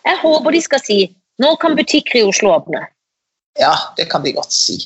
Jeg 0.07 0.19
håper 0.23 0.57
de 0.57 0.62
skal 0.64 0.81
si 0.83 0.99
nå 1.43 1.52
kan 1.61 1.76
butikker 1.76 2.23
i 2.23 2.25
Oslo 2.25 2.55
åpne. 2.55 2.87
Ja, 3.61 3.75
det 3.99 4.09
kan 4.09 4.25
de 4.25 4.33
godt 4.37 4.52
si. 4.57 4.78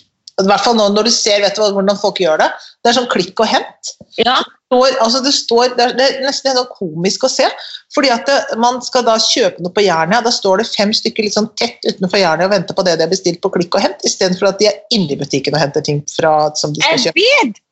I 0.45 0.49
hvert 0.51 0.65
fall 0.65 0.77
nå 0.79 0.89
når 0.95 1.09
du 1.09 1.13
ser 1.15 1.43
vet 1.45 1.57
du 1.57 1.63
hvordan 1.63 1.99
folk 2.01 2.21
gjør 2.23 2.41
det. 2.43 2.49
Det 2.81 2.91
er 2.91 2.97
sånn 2.97 3.11
klikk 3.13 3.41
og 3.43 3.49
hent. 3.51 3.91
Ja, 4.19 4.39
står, 4.71 4.97
altså 5.03 5.21
det, 5.25 5.33
står, 5.37 5.75
det, 5.77 5.85
er, 5.85 5.95
det 5.99 6.07
er 6.07 6.25
nesten 6.27 6.51
helt 6.51 6.61
sånn 6.63 6.73
komisk 6.79 7.25
å 7.27 7.31
se. 7.33 7.47
fordi 7.95 8.11
at 8.15 8.27
det, 8.29 8.39
Man 8.63 8.81
skal 8.85 9.05
da 9.07 9.17
kjøpe 9.23 9.63
noe 9.65 9.75
på 9.75 9.85
Jernia. 9.85 10.21
Da 10.25 10.33
står 10.35 10.63
det 10.63 10.69
fem 10.71 10.93
stykker 10.97 11.27
litt 11.27 11.37
sånn 11.37 11.51
tett 11.61 11.83
utenfor 11.87 12.23
Jernia 12.23 12.49
og 12.49 12.55
venter 12.55 12.77
på 12.79 12.85
det 12.87 12.97
de 12.99 13.07
har 13.07 13.13
bestilt 13.13 13.41
på 13.45 13.53
klikk 13.57 13.75
og 13.79 13.85
hent, 13.85 14.01
istedenfor 14.07 14.51
at 14.53 14.61
de 14.63 14.71
er 14.71 14.79
inne 14.97 15.13
i 15.17 15.19
butikken 15.21 15.57
og 15.57 15.63
henter 15.65 15.85
ting 15.87 16.01
fra, 16.15 16.35
som 16.61 16.73
de 16.75 16.83
skal 16.85 17.05
kjøpe. 17.11 17.27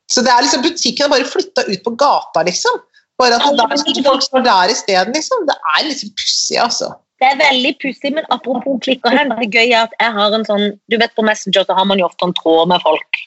Så 0.09 0.23
det 0.25 0.31
er 0.33 0.45
liksom 0.45 0.63
butikken 0.65 1.05
er 1.05 1.13
bare 1.13 1.27
flytta 1.29 1.67
ut 1.69 1.83
på 1.85 1.95
gata, 1.99 2.43
liksom. 2.47 2.79
Bare 3.19 3.35
at 3.35 3.43
det 3.45 3.57
der, 3.59 3.75
butikker- 3.75 4.05
folk 4.07 4.23
står 4.23 4.43
der 4.47 4.71
isteden, 4.73 5.13
liksom. 5.13 5.45
Det 5.49 5.55
er 5.75 5.85
liksom 5.89 6.13
pussig, 6.17 6.57
altså. 6.63 6.93
Det 7.19 7.27
er 7.27 7.39
veldig 7.39 7.73
pussig, 7.81 8.13
men 8.15 8.27
apropos 8.31 8.79
klikk 8.85 9.03
og 9.07 9.15
hent, 9.15 9.33
det 9.41 9.49
gøye 9.51 9.73
er 9.75 9.89
at 9.89 9.95
jeg 9.99 10.15
har 10.15 10.35
en 10.35 10.45
sånn 10.47 10.69
Du 10.91 10.95
vet 11.01 11.11
på 11.17 11.25
Messenger 11.27 11.67
så 11.67 11.75
har 11.75 11.87
man 11.89 11.99
jo 11.99 12.07
ofte 12.07 12.29
en 12.29 12.35
tråd 12.37 12.71
med 12.71 12.79
folk. 12.85 13.23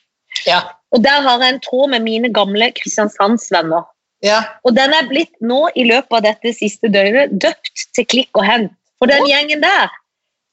Ja. 0.49 0.63
Og 0.97 1.03
der 1.05 1.25
har 1.25 1.43
jeg 1.45 1.57
en 1.57 1.65
tråd 1.65 1.93
med 1.93 2.05
mine 2.07 2.33
gamle 2.33 2.71
Kristiansandsvenner. 2.79 3.85
ja. 4.25 4.41
Og 4.65 4.77
den 4.77 4.95
er 4.97 5.09
blitt 5.11 5.35
nå 5.41 5.67
i 5.77 5.85
løpet 5.85 6.19
av 6.19 6.25
dette 6.25 6.55
siste 6.57 6.89
døgnet 6.89 7.37
døpt 7.43 7.89
til 7.97 8.07
Klikk 8.07 8.41
og 8.41 8.47
hent. 8.49 8.73
For 9.03 9.11
den 9.11 9.27
gjengen 9.27 9.65
der, 9.65 9.91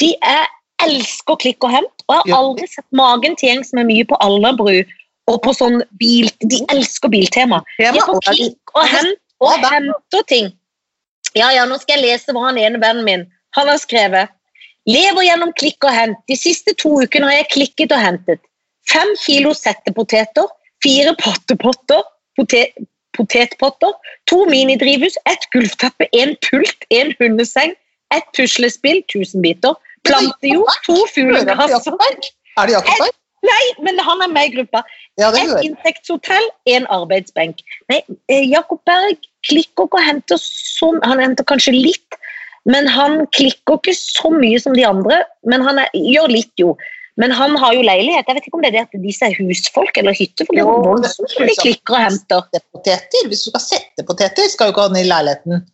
de 0.02 0.16
er, 0.26 0.48
elsker 0.84 1.38
Klikk 1.40 1.64
og 1.64 1.72
hent. 1.76 2.06
Og 2.08 2.16
jeg 2.16 2.34
har 2.34 2.44
aldri 2.44 2.68
sett 2.72 2.88
magen 2.96 3.36
til 3.40 3.52
gjeng 3.52 3.64
som 3.68 3.82
er 3.82 3.88
mye 3.88 4.08
på 4.10 4.20
Alnabru 4.24 4.82
og 5.30 5.42
på 5.46 5.54
sånn 5.54 5.84
bil 6.02 6.30
De 6.42 6.64
elsker 6.74 7.12
biltema. 7.14 7.62
De 7.78 7.88
er 7.92 8.00
på 8.00 8.20
Klikk 8.26 8.74
og 8.76 8.88
hent 8.90 9.20
og 9.40 9.68
henter 9.70 10.26
ting. 10.28 10.50
Ja, 11.38 11.52
ja, 11.54 11.66
nå 11.70 11.78
skal 11.82 12.00
jeg 12.00 12.08
lese 12.08 12.34
hva 12.34 12.50
han 12.50 12.58
ene 12.58 12.82
vennen 12.82 13.06
min 13.06 13.26
Han 13.58 13.70
har 13.70 13.78
skrevet 13.82 14.32
Lever 14.90 15.26
gjennom 15.28 15.52
klikk 15.60 15.86
og 15.86 15.94
hent. 15.94 16.22
De 16.32 16.38
siste 16.40 16.74
to 16.80 16.96
ukene 17.04 17.28
har 17.30 17.42
jeg 17.42 17.50
klikket 17.54 17.92
og 17.94 18.02
hentet. 18.02 18.40
Fem 18.90 19.12
kilo 19.22 19.52
settepoteter, 19.54 20.48
fire 20.82 21.14
pottepotter, 21.20 22.02
potet, 22.40 22.80
potetpotter, 23.14 23.94
to 24.32 24.40
minidrivhus, 24.50 25.20
ett 25.30 25.46
gulvteppe, 25.54 26.08
en 26.24 26.34
pult, 26.48 26.88
en 26.96 27.14
hundeseng, 27.20 27.76
ett 28.16 28.26
puslespill, 28.34 29.04
1000 29.14 29.46
biter, 29.46 29.78
plantejord, 30.08 30.74
to 30.88 30.98
fuglekasser 31.14 31.94
Er 32.58 32.66
det 32.66 32.78
Jakob 32.80 33.10
Nei, 33.46 33.66
men 33.86 34.00
han 34.04 34.20
er 34.26 34.32
med 34.34 34.50
i 34.50 34.56
gruppa. 34.58 34.82
Ja, 35.20 35.30
Et 35.32 35.64
insektshotell, 35.64 36.50
en 36.68 36.88
arbeidsbenk. 36.92 37.62
Nei, 37.88 38.02
eh, 38.28 38.44
Jakob 38.50 38.82
Berg 38.90 39.29
klikker 39.48 39.88
ikke 39.88 40.00
og 40.00 40.06
henter 40.06 40.40
så 40.42 40.92
Han 41.06 41.22
henter 41.24 41.48
kanskje 41.48 41.76
litt, 41.76 42.18
men 42.70 42.88
han 42.92 43.26
klikker 43.36 43.80
ikke 43.80 43.96
så 43.96 44.32
mye 44.34 44.60
som 44.62 44.76
de 44.76 44.86
andre. 44.88 45.24
Men 45.48 45.64
han 45.66 45.80
er, 45.82 45.92
gjør 45.96 46.32
litt, 46.34 46.52
jo. 46.60 46.76
Men 47.20 47.34
han 47.36 47.56
har 47.60 47.74
jo 47.76 47.84
leilighet. 47.84 48.28
Jeg 48.28 48.38
vet 48.38 48.48
ikke 48.48 48.58
om 48.60 48.64
det 48.64 48.70
er 48.70 48.78
det 48.78 48.86
at 48.86 49.02
disse 49.04 49.28
er 49.28 49.36
husfolk 49.36 49.98
eller 50.00 50.16
hyttefolk. 50.16 50.56
Det 50.56 50.64
er 50.64 50.70
Jo, 50.70 50.96
det 51.04 51.10
er 51.12 51.52
de 51.52 51.56
klikker 51.60 51.98
og 51.98 52.06
henter. 52.06 52.46
Poteter. 52.76 53.28
Hvis 53.28 53.44
du 53.44 53.50
skal 53.52 53.66
sette 53.66 54.06
poteter, 54.08 54.48
skal 54.52 54.70
jo 54.70 54.76
ikke 54.76 54.86
ha 54.86 54.92
den 54.94 55.02
i 55.02 55.08
leiligheten. 55.10 55.66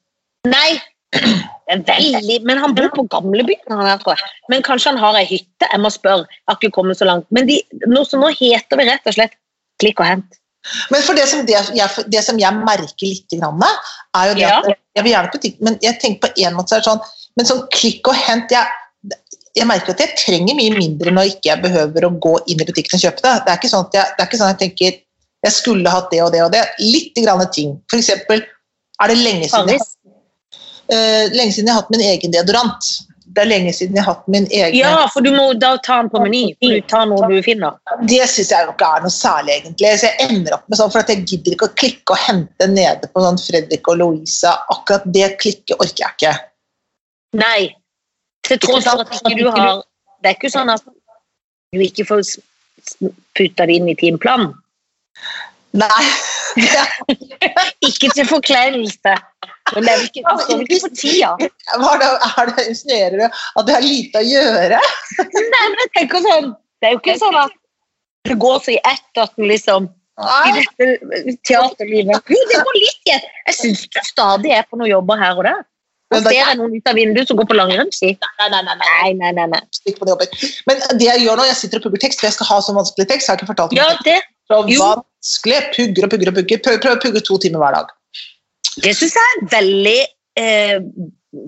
Nei, 0.49 0.71
det 1.13 1.75
er 1.75 1.83
veldig 1.89 2.39
Men 2.45 2.61
han 2.61 2.73
bor 2.77 2.89
på 2.93 3.05
gamlebyen, 3.13 3.65
han 3.69 3.85
her, 3.85 4.01
tror 4.01 4.17
jeg. 4.17 4.33
Men 4.49 4.65
kanskje 4.65 4.93
han 4.93 5.01
har 5.01 5.19
ei 5.19 5.25
hytte. 5.29 5.69
Jeg 5.69 5.81
må 5.83 5.93
spørre. 5.93 6.25
Jeg 6.25 6.49
har 6.49 6.59
ikke 6.61 6.77
kommet 6.79 7.01
så 7.01 7.09
langt. 7.09 7.29
Men 7.35 7.49
de, 7.49 7.59
nå, 7.85 8.05
så 8.09 8.21
nå 8.21 8.31
heter 8.33 8.81
vi 8.81 8.89
rett 8.89 9.05
og 9.09 9.17
slett 9.17 9.37
Klikk 9.81 9.99
og 9.99 10.07
hent. 10.07 10.37
Men 10.93 11.03
for 11.05 11.17
det 11.17 11.27
som, 11.29 11.43
det, 11.45 11.57
jeg, 11.77 12.05
det 12.11 12.23
som 12.25 12.39
jeg 12.41 12.57
merker 12.57 13.05
litt, 13.05 13.35
er 13.35 14.29
jo 14.29 14.33
det 14.37 14.41
Ja. 14.41 14.57
at 14.59 14.71
jeg 14.95 15.03
vil 15.03 15.11
gjerne 15.11 15.31
på 15.33 15.41
TikTok, 15.43 15.61
men 15.67 15.77
jeg 15.83 15.99
tenker 16.01 16.27
på 16.27 16.47
en 16.47 16.57
måte 16.57 16.73
så 16.73 16.77
er 16.77 16.83
det 16.83 16.89
sånn 16.89 17.05
Men 17.35 17.47
sånn 17.49 17.65
klikk 17.67 18.07
og 18.07 18.15
hent 18.15 18.53
jeg, 18.53 18.63
jeg 19.59 19.67
merker 19.67 19.91
at 19.91 19.99
jeg 19.99 20.15
trenger 20.15 20.55
mye 20.55 20.71
mindre 20.71 21.11
når 21.11 21.33
ikke 21.33 21.49
jeg 21.49 21.61
behøver 21.65 22.05
å 22.07 22.13
gå 22.23 22.31
inn 22.47 22.61
i 22.61 22.67
butikken 22.69 22.95
og 22.95 23.01
kjøpe 23.03 23.23
det. 23.25 23.33
Det 23.43 23.51
er 23.51 23.59
ikke 23.59 23.71
sånn 23.73 23.83
at 23.89 23.97
jeg, 23.97 24.13
det 24.15 24.23
er 24.23 24.29
ikke 24.29 24.39
sånn 24.39 24.53
at 24.53 24.61
jeg 24.63 24.69
tenker 24.69 25.01
jeg 25.45 25.53
skulle 25.53 25.91
hatt 25.91 26.07
det 26.13 26.21
og 26.23 26.31
det 26.33 26.41
og 26.45 26.53
det. 26.55 26.63
Litt 26.79 27.19
grann 27.21 27.43
ting. 27.53 27.75
For 27.91 27.99
eksempel 27.99 28.39
er 28.39 29.11
det 29.11 29.17
lenge 29.19 29.49
siden, 29.51 29.73
jeg, 29.75 29.83
eh, 30.95 31.25
lenge 31.35 31.51
siden 31.53 31.67
jeg 31.67 31.75
har 31.75 31.83
hatt 31.83 31.91
min 31.93 32.05
egen 32.07 32.33
deodorant. 32.33 32.91
Det 33.35 33.43
er 33.43 33.49
lenge 33.49 33.71
siden 33.75 33.97
jeg 33.97 34.05
har 34.05 34.15
hatt 34.15 34.27
min 34.31 34.45
egen 34.47 34.77
Ja, 34.77 35.05
for 35.11 35.25
du 35.25 35.33
må 35.35 35.49
da 35.59 35.73
ta 35.83 35.97
den 35.99 36.09
på 36.13 36.21
meny. 36.23 36.43
For 36.61 36.71
du 36.71 36.85
tar 36.87 37.07
noe 37.09 37.27
du 37.27 37.35
finner. 37.43 37.75
Det 38.07 38.21
syns 38.31 38.53
jeg 38.53 38.69
ikke 38.71 38.87
er 38.87 39.03
noe 39.03 39.11
særlig, 39.11 39.57
egentlig. 39.59 39.91
Så 39.99 40.07
jeg 40.07 40.29
ender 40.29 40.55
opp 40.55 40.69
med 40.71 40.79
sånn, 40.79 40.93
for 40.93 41.03
at 41.03 41.11
jeg 41.11 41.25
gidder 41.27 41.57
ikke 41.57 41.67
å 41.67 41.73
klikke 41.81 42.15
og 42.15 42.21
hente 42.23 42.69
nede 42.71 43.09
på 43.11 43.23
sånn 43.25 43.39
Fredrik 43.43 43.91
og 43.91 43.99
Louisa. 43.99 44.55
Akkurat 44.71 45.07
det 45.17 45.33
klikket 45.43 45.75
orker 45.75 46.05
jeg 46.05 46.15
ikke. 46.15 46.33
Nei. 47.41 47.61
Til 48.47 48.61
tross 48.63 48.87
for 48.87 49.03
at 49.03 49.15
ikke 49.19 49.37
du 49.41 49.49
har 49.51 49.81
Det 50.23 50.31
er 50.31 50.37
ikke 50.37 50.53
sånn 50.53 50.71
at 50.71 50.85
du 51.75 51.81
ikke 51.83 52.05
får 52.07 52.37
putta 53.35 53.67
det 53.67 53.81
inn 53.81 53.91
i 53.91 53.97
timeplanen. 53.99 54.53
Nei. 55.75 56.03
Ikke 57.89 58.11
til 58.15 58.27
forkleinelse. 58.29 59.15
Men 59.73 59.83
det 59.83 59.91
er 59.91 59.97
jo 59.97 60.05
ikke, 60.07 60.21
det 60.21 60.43
står 60.45 60.57
vel 60.59 60.67
ikke 60.69 60.79
på 60.83 60.89
tida. 60.99 61.29
Hva 61.81 61.91
er 61.95 62.01
det, 62.01 62.09
er 62.29 62.49
det 62.51 62.65
insinuerer 62.69 63.15
du 63.17 63.25
at 63.25 63.67
det 63.67 63.75
har 63.75 63.85
lite 63.85 64.21
å 64.21 64.27
gjøre? 64.29 64.81
Nei, 65.55 65.67
men 65.73 65.93
tenk 65.97 66.17
sånn 66.21 66.49
Det 66.53 66.89
er 66.89 66.93
jo 66.93 67.01
ikke 67.01 67.19
sånn 67.21 67.37
at 67.41 67.55
det 68.25 68.37
går 68.41 68.59
så 68.65 68.73
i 68.73 68.81
ett 68.81 69.21
at 69.21 69.33
den 69.37 69.49
liksom 69.49 69.87
I 70.17 70.51
dette 70.55 71.35
teaterlivet 71.45 72.29
Jo, 72.33 72.43
det 72.51 72.61
går 72.67 72.77
litt 72.77 73.09
i 73.09 73.15
ett. 73.17 73.25
Jeg 73.49 73.57
syns 73.57 73.81
du 73.89 73.99
stadig 74.05 74.53
er 74.53 74.67
på 74.69 74.79
noen 74.79 74.91
jobber 74.93 75.19
her 75.21 75.41
og 75.41 75.49
der. 75.49 75.63
Og 76.13 76.21
ser 76.21 76.37
jeg 76.37 76.57
noen 76.59 76.77
ut 76.77 76.89
av 76.89 76.97
vinduet 76.97 77.29
som 77.29 77.37
går 77.39 77.47
på 77.49 77.57
langrennsski. 77.57 78.11
Nei, 78.21 78.47
nei, 78.53 78.61
nei, 78.61 78.75
nei. 78.77 79.11
Nei, 79.17 79.31
nei, 79.33 79.47
nei. 79.51 80.27
Men 80.69 80.83
det 81.01 81.09
jeg 81.09 81.25
gjør 81.25 81.41
nå, 81.41 81.47
jeg 81.49 81.57
sitter 81.59 81.81
og 81.81 81.87
pugger 81.87 82.05
tekst, 82.05 82.21
for 82.21 82.29
jeg 82.29 82.37
skal 82.37 82.49
ha 82.51 82.59
så 82.61 82.75
vanskelig 82.77 83.07
tekst. 83.09 83.27
har 83.27 83.35
jeg 83.35 83.41
ikke 83.41 83.51
fortalt 83.51 83.75
Ja, 83.75 83.89
det, 84.05 84.19
Så 84.51 84.61
vanskelig. 84.65 85.61
Pugger 85.75 86.07
og 86.07 86.15
pugger 86.15 86.31
og 86.31 86.39
pugger. 86.39 86.63
Prøv, 86.65 86.79
prøv 86.83 86.97
å 86.97 87.03
pugge 87.03 87.25
to 87.25 87.37
timer 87.41 87.63
hver 87.63 87.77
dag. 87.79 87.93
det 88.83 88.95
syns 88.97 89.15
jeg 89.17 89.35
er 89.35 89.45
veldig 89.53 89.99
eh, 90.41 90.79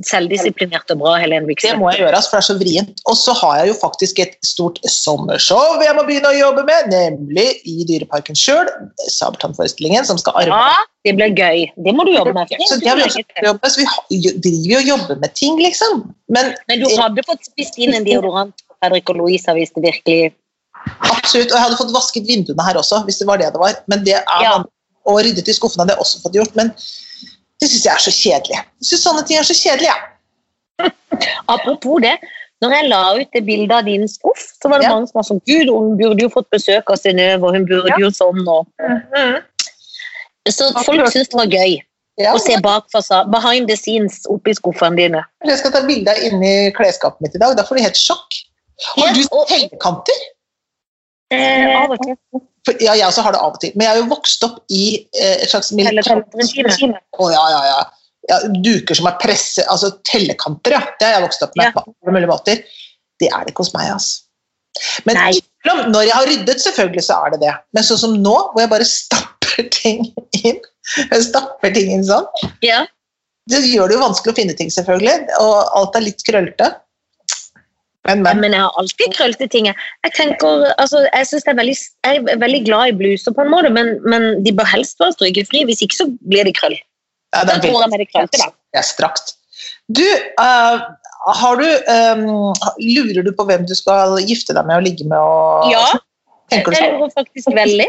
selvdisiplinert 0.07 0.89
og 0.93 1.01
bra, 1.01 1.13
Helene 1.21 1.55
Det 1.59 1.73
må 1.79 1.91
jeg 1.91 2.01
gjøre, 2.03 2.19
for 2.25 2.37
det 2.37 2.41
er 2.41 2.47
så 2.47 2.55
vrient. 2.59 3.01
Og 3.07 3.17
så 3.19 3.35
har 3.39 3.61
jeg 3.61 3.71
jo 3.71 3.77
faktisk 3.79 4.19
et 4.23 4.35
stort 4.45 4.79
sommershow 4.91 5.79
jeg 5.83 5.95
må 5.95 6.03
begynne 6.07 6.31
å 6.33 6.37
jobbe 6.37 6.65
med, 6.67 6.89
nemlig 6.91 7.47
i 7.69 7.85
Dyreparken 7.87 8.37
sjøl. 8.37 8.69
Sabeltannforestillingen 9.05 10.07
som 10.07 10.19
skal 10.21 10.41
arve. 10.41 10.57
Ja, 10.57 10.83
det 11.07 11.15
blir 11.19 11.31
gøy. 11.31 11.67
Det 11.85 11.95
må 11.95 12.07
du 12.07 12.13
jobbe 12.15 12.35
med. 12.35 12.51
Så 12.67 12.79
det 12.81 12.91
har 12.91 12.99
vi 12.99 13.07
også 13.07 13.23
så 13.77 13.85
vi 14.11 14.19
driver 14.43 14.73
jo 14.73 14.81
og 14.81 14.91
jobber 14.91 15.21
med 15.23 15.35
ting, 15.37 15.61
liksom. 15.61 16.03
Men 16.33 16.53
Men 16.67 16.83
du 16.83 16.89
hadde 16.97 17.23
fått 17.27 17.47
spist 17.47 17.79
inn 17.79 17.95
en 17.95 18.07
deodorant 18.07 18.65
Fredrik 18.77 19.09
og 19.09 19.21
Louise 19.23 19.55
hvis 19.57 19.73
det 19.75 19.83
virkelig 19.85 20.33
absolutt, 21.01 21.51
Og 21.51 21.57
jeg 21.57 21.63
hadde 21.65 21.77
fått 21.79 21.93
vasket 21.95 22.27
vinduene 22.27 22.63
her 22.67 22.75
også, 22.79 23.03
hvis 23.05 23.19
det 23.19 23.27
var 23.27 23.37
det 23.41 23.51
det 23.53 23.59
var. 23.61 23.75
Men 23.87 24.03
det 24.03 24.15
er 24.15 24.23
Ja. 24.43 24.63
Og 25.07 25.21
ryddet 25.23 25.47
i 25.47 25.53
skuffene 25.55 25.85
hadde 25.85 25.93
jeg 25.95 26.03
også 26.03 26.21
fått 26.21 26.33
gjort. 26.35 26.55
Men 26.55 26.67
det 27.61 27.69
syns 27.69 27.85
jeg 27.85 27.93
er 27.93 28.03
så 28.03 28.11
kjedelig. 28.11 28.57
Jeg 28.81 28.87
syns 28.89 29.03
sånne 29.07 29.23
ting 29.27 29.37
er 29.39 29.43
så 29.47 29.55
kjedelig, 29.55 29.87
jeg. 29.87 29.99
Apropos 31.53 32.01
det, 32.03 32.17
når 32.61 32.73
jeg 32.75 32.89
la 32.89 33.01
ut 33.21 33.29
det 33.33 33.43
bildet 33.45 33.71
av 33.77 33.85
din 33.87 34.03
skuff, 34.07 34.43
så 34.61 34.69
var 34.69 34.79
det 34.79 34.87
Ja. 34.89 34.93
mange 34.95 35.07
som 35.07 35.19
var 35.21 35.23
sånn 35.29 35.41
Gud, 35.47 35.69
hun 35.71 35.95
burde 35.97 36.21
jo 36.25 36.29
fått 36.29 36.49
besøk 36.51 36.89
av 36.91 36.97
Synnøve, 36.99 37.51
hun 37.55 37.65
burde 37.65 37.89
Ja. 37.89 37.99
jo 37.99 38.09
sånn 38.11 38.43
og 38.47 38.67
Så 40.49 40.71
folk 40.85 41.07
syns 41.11 41.27
det 41.29 41.35
var 41.39 41.45
gøy 41.51 41.81
Ja, 42.17 42.33
å 42.33 42.39
se 42.41 42.55
bak 42.61 42.87
fasaden, 42.91 43.29
behind 43.31 43.67
the 43.69 43.75
scenes 43.77 44.23
oppi 44.27 44.53
skuffene 44.57 44.95
dine. 44.97 45.23
jeg 45.45 45.57
skal 45.59 45.71
ta 45.71 45.81
bilde 45.85 46.09
av 46.09 46.17
inni 46.17 46.71
klesskapet 46.73 47.21
mitt 47.21 47.35
i 47.35 47.37
dag. 47.39 47.55
Da 47.55 47.63
får 47.63 47.77
du 47.77 47.81
helt 47.83 47.95
sjokk. 47.95 48.39
Har 48.95 49.07
Ja, 49.07 49.13
du 49.13 49.21
og-? 49.31 50.09
Eh, 51.33 51.73
av 51.75 51.91
og 51.91 52.03
til. 52.03 52.15
For, 52.67 52.77
ja, 52.83 52.93
jeg 52.99 53.07
også 53.07 53.23
har 53.25 53.35
det 53.35 53.39
av 53.43 53.55
og 53.55 53.61
til. 53.63 53.71
Men 53.75 53.87
jeg 53.87 53.93
har 53.93 53.99
jo 54.01 54.09
vokst 54.11 54.43
opp 54.47 54.57
i 54.73 54.83
eh, 55.15 55.37
et 55.43 55.51
slags 55.51 55.71
Tellekanter-regime. 55.75 56.99
Ja, 57.33 57.43
ja, 57.53 57.61
ja. 57.71 57.79
ja. 58.31 58.39
Duker 58.63 58.95
som 58.99 59.09
er 59.11 59.17
presse... 59.21 59.65
Altså 59.71 59.93
tellekanter, 60.07 60.77
ja. 60.77 60.81
Det 60.99 61.07
har 61.07 61.17
jeg 61.17 61.25
vokst 61.27 61.43
opp 61.47 61.55
med 61.59 61.69
Ja. 61.69 61.73
på 61.75 61.83
alle 61.87 62.15
mulige 62.15 62.31
måter. 62.31 62.63
Det 63.19 63.29
er 63.31 63.43
det 63.45 63.53
ikke 63.53 63.65
hos 63.65 63.73
meg, 63.75 63.91
altså. 63.95 64.23
Men 65.09 65.17
Nei. 65.17 65.31
når 65.89 66.03
jeg 66.05 66.13
har 66.13 66.27
ryddet, 66.29 66.61
selvfølgelig 66.61 67.03
så 67.07 67.15
er 67.25 67.33
det 67.33 67.39
det. 67.47 67.53
Men 67.73 67.85
sånn 67.87 68.01
som 68.03 68.11
nå, 68.21 68.35
hvor 68.53 68.61
jeg 68.61 68.69
bare 68.75 68.85
stapper 68.87 69.69
ting 69.79 70.03
inn, 70.43 70.59
jeg 71.01 71.23
stapper 71.25 71.73
ting 71.73 71.89
inn 71.95 72.05
sånn, 72.05 72.27
Ja. 72.65 72.83
det 73.49 73.63
gjør 73.65 73.89
det 73.89 73.97
jo 73.97 74.03
vanskelig 74.03 74.35
å 74.35 74.37
finne 74.37 74.53
ting, 74.59 74.69
selvfølgelig. 74.73 75.31
Og 75.41 75.55
alt 75.79 75.97
er 75.97 76.05
litt 76.05 76.21
krøllete. 76.27 76.69
Men, 78.07 78.21
men. 78.23 78.39
men 78.43 78.55
jeg 78.55 78.63
har 78.63 78.75
alltid 78.79 79.15
krøllete 79.17 79.47
ting. 79.51 79.67
Jeg 79.67 80.13
tenker, 80.15 80.67
altså, 80.79 81.03
jeg, 81.11 81.27
synes 81.27 81.43
det 81.43 81.51
er 81.53 81.59
veldig, 81.59 81.77
jeg 82.07 82.21
er 82.21 82.39
veldig 82.43 82.61
glad 82.67 82.91
i 82.91 82.95
bluser, 83.01 83.35
på 83.35 83.43
en 83.43 83.51
måte, 83.51 83.71
men, 83.73 83.97
men 84.07 84.29
de 84.45 84.53
bør 84.55 84.69
helst 84.71 85.01
være 85.03 85.17
strykefri. 85.17 85.65
Hvis 85.67 85.83
ikke 85.83 85.99
så 85.99 86.07
blir 86.29 86.47
de 86.47 86.53
krøll. 86.55 86.77
Ja, 87.35 87.43
Da 87.43 87.57
tror 87.59 87.83
jeg 87.83 87.91
med 87.91 88.03
de 88.03 88.07
krøllete, 88.07 88.39
da. 88.45 88.49
Er 88.79 88.87
strakt. 88.87 89.35
Du, 89.91 90.05
uh, 90.39 90.79
har 91.41 91.59
du 91.59 91.67
um, 91.67 92.53
Lurer 92.83 93.23
du 93.25 93.31
på 93.35 93.45
hvem 93.47 93.63
du 93.67 93.75
skal 93.75 94.17
gifte 94.27 94.55
deg 94.55 94.67
med 94.67 94.79
og 94.79 94.87
ligge 94.87 95.07
med? 95.07 95.19
Og, 95.19 95.71
Ja, 95.71 95.85
tenker 96.51 96.71
du 96.71 96.77
jeg 96.77 96.85
sånn? 96.85 96.99
lurer 97.01 97.15
faktisk 97.15 97.51
veldig. 97.55 97.87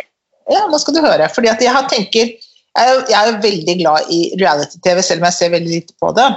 Ja, 0.49 0.65
nå 0.71 0.81
skal 0.81 0.97
du 0.97 1.03
høre. 1.05 1.29
Fordi 1.31 1.51
at 1.53 1.63
jeg 1.63 1.75
har 1.75 1.87
tenker 1.91 2.35
jeg 2.79 2.87
er, 2.87 2.95
jo, 2.95 2.99
jeg 3.11 3.19
er 3.19 3.31
jo 3.31 3.39
veldig 3.43 3.75
glad 3.81 4.11
i 4.15 4.19
reality-TV, 4.39 5.01
selv 5.03 5.23
om 5.23 5.27
jeg 5.27 5.35
ser 5.35 5.55
veldig 5.55 5.73
lite 5.73 5.95
på 5.99 6.13
det. 6.19 6.29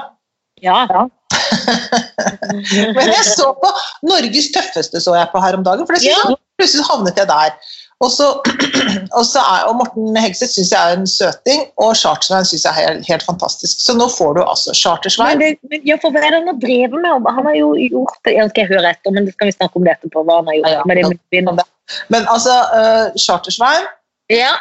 Ja, 0.65 0.85
Ja. 0.89 1.07
Men 2.95 3.11
jeg 3.11 3.25
så 3.33 3.51
på 3.61 3.69
Norges 4.07 4.49
tøffeste 4.55 5.01
så 5.03 5.15
jeg 5.17 5.29
på 5.33 5.41
her 5.43 5.57
om 5.59 5.63
dagen, 5.67 5.85
for 5.87 5.97
det 5.97 6.03
Ja. 6.09 6.17
plutselig 6.59 6.85
havnet 6.89 7.17
jeg 7.17 7.27
der. 7.29 7.55
Og, 8.01 8.09
så, 8.09 8.27
og, 9.17 9.25
så 9.29 9.41
er, 9.45 9.65
og 9.69 9.75
Morten 9.77 10.15
Hegseth 10.17 10.55
syns 10.55 10.71
jeg 10.73 10.81
er 10.81 10.97
en 10.97 11.05
søting, 11.09 11.67
og 11.77 11.91
Chartersveien 11.99 12.47
syns 12.49 12.63
jeg 12.65 12.71
er 12.73 12.87
helt, 12.87 13.05
helt 13.11 13.25
fantastisk. 13.27 13.77
Så 13.83 13.93
nå 13.93 14.07
får 14.09 14.39
du 14.39 14.41
altså 14.41 14.71
Men 14.73 14.79
Chartersveien. 14.79 15.39
det, 15.43 15.51
men, 15.69 15.83
ja, 15.85 15.97
for 16.01 16.09
hva 16.15 16.23
er 16.25 16.33
det 16.33 16.39
han 16.41 16.49
har 16.49 16.57
drevet 16.63 16.97
med? 16.97 17.29
Han 17.37 17.45
har 17.49 17.55
jo 17.59 17.69
gjort 17.77 18.31
jeg 18.33 18.49
skal 18.55 18.71
høre 18.73 18.89
etter, 18.95 19.13
men 19.13 19.29
det 19.29 19.35
skal 19.37 19.51
vi 19.51 19.55
snakke 19.57 19.77
om 19.77 19.85
det 19.85 19.93
etterpå. 19.99 20.23
hva 20.25 20.39
han 20.41 20.49
har 20.49 20.57
gjort 20.59 20.73
Ja, 20.73 20.81
med 20.89 20.97
det 20.97 21.05
munnbindet. 21.11 21.69
Men 22.09 22.25
altså, 22.33 22.57
uh, 22.73 23.05
Chartersveien, 23.21 23.85
Ja, 24.33 24.53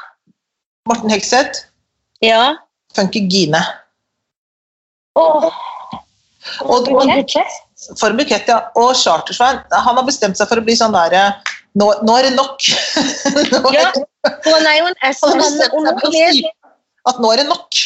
Morten 0.88 1.10
Hegseth, 1.12 1.64
ja. 2.20 2.56
Funky 2.96 3.20
Gine. 3.30 3.60
Åh, 5.16 5.48
Og, 6.64 6.88
for 8.00 8.16
bukett, 8.16 8.48
ja. 8.48 8.58
Og 8.80 8.92
Chartersveien, 8.96 9.60
han 9.72 9.98
har 9.98 10.06
bestemt 10.06 10.40
seg 10.40 10.48
for 10.48 10.60
å 10.60 10.64
bli 10.64 10.76
sånn 10.78 10.94
derre 10.96 11.30
nå, 11.78 11.86
nå 12.02 12.16
er 12.18 12.28
det 12.28 12.34
nok. 12.34 12.66
nå 13.52 13.72
Ja, 13.76 13.90
det, 13.94 14.04
for 14.42 14.56
han 14.56 14.68
er 14.68 14.78
jo 14.80 14.88
en 14.90 14.98
S-mann, 15.10 15.60
at 17.10 17.20
nå 17.22 17.32
er 17.32 17.42
det 17.42 17.48
nok. 17.50 17.82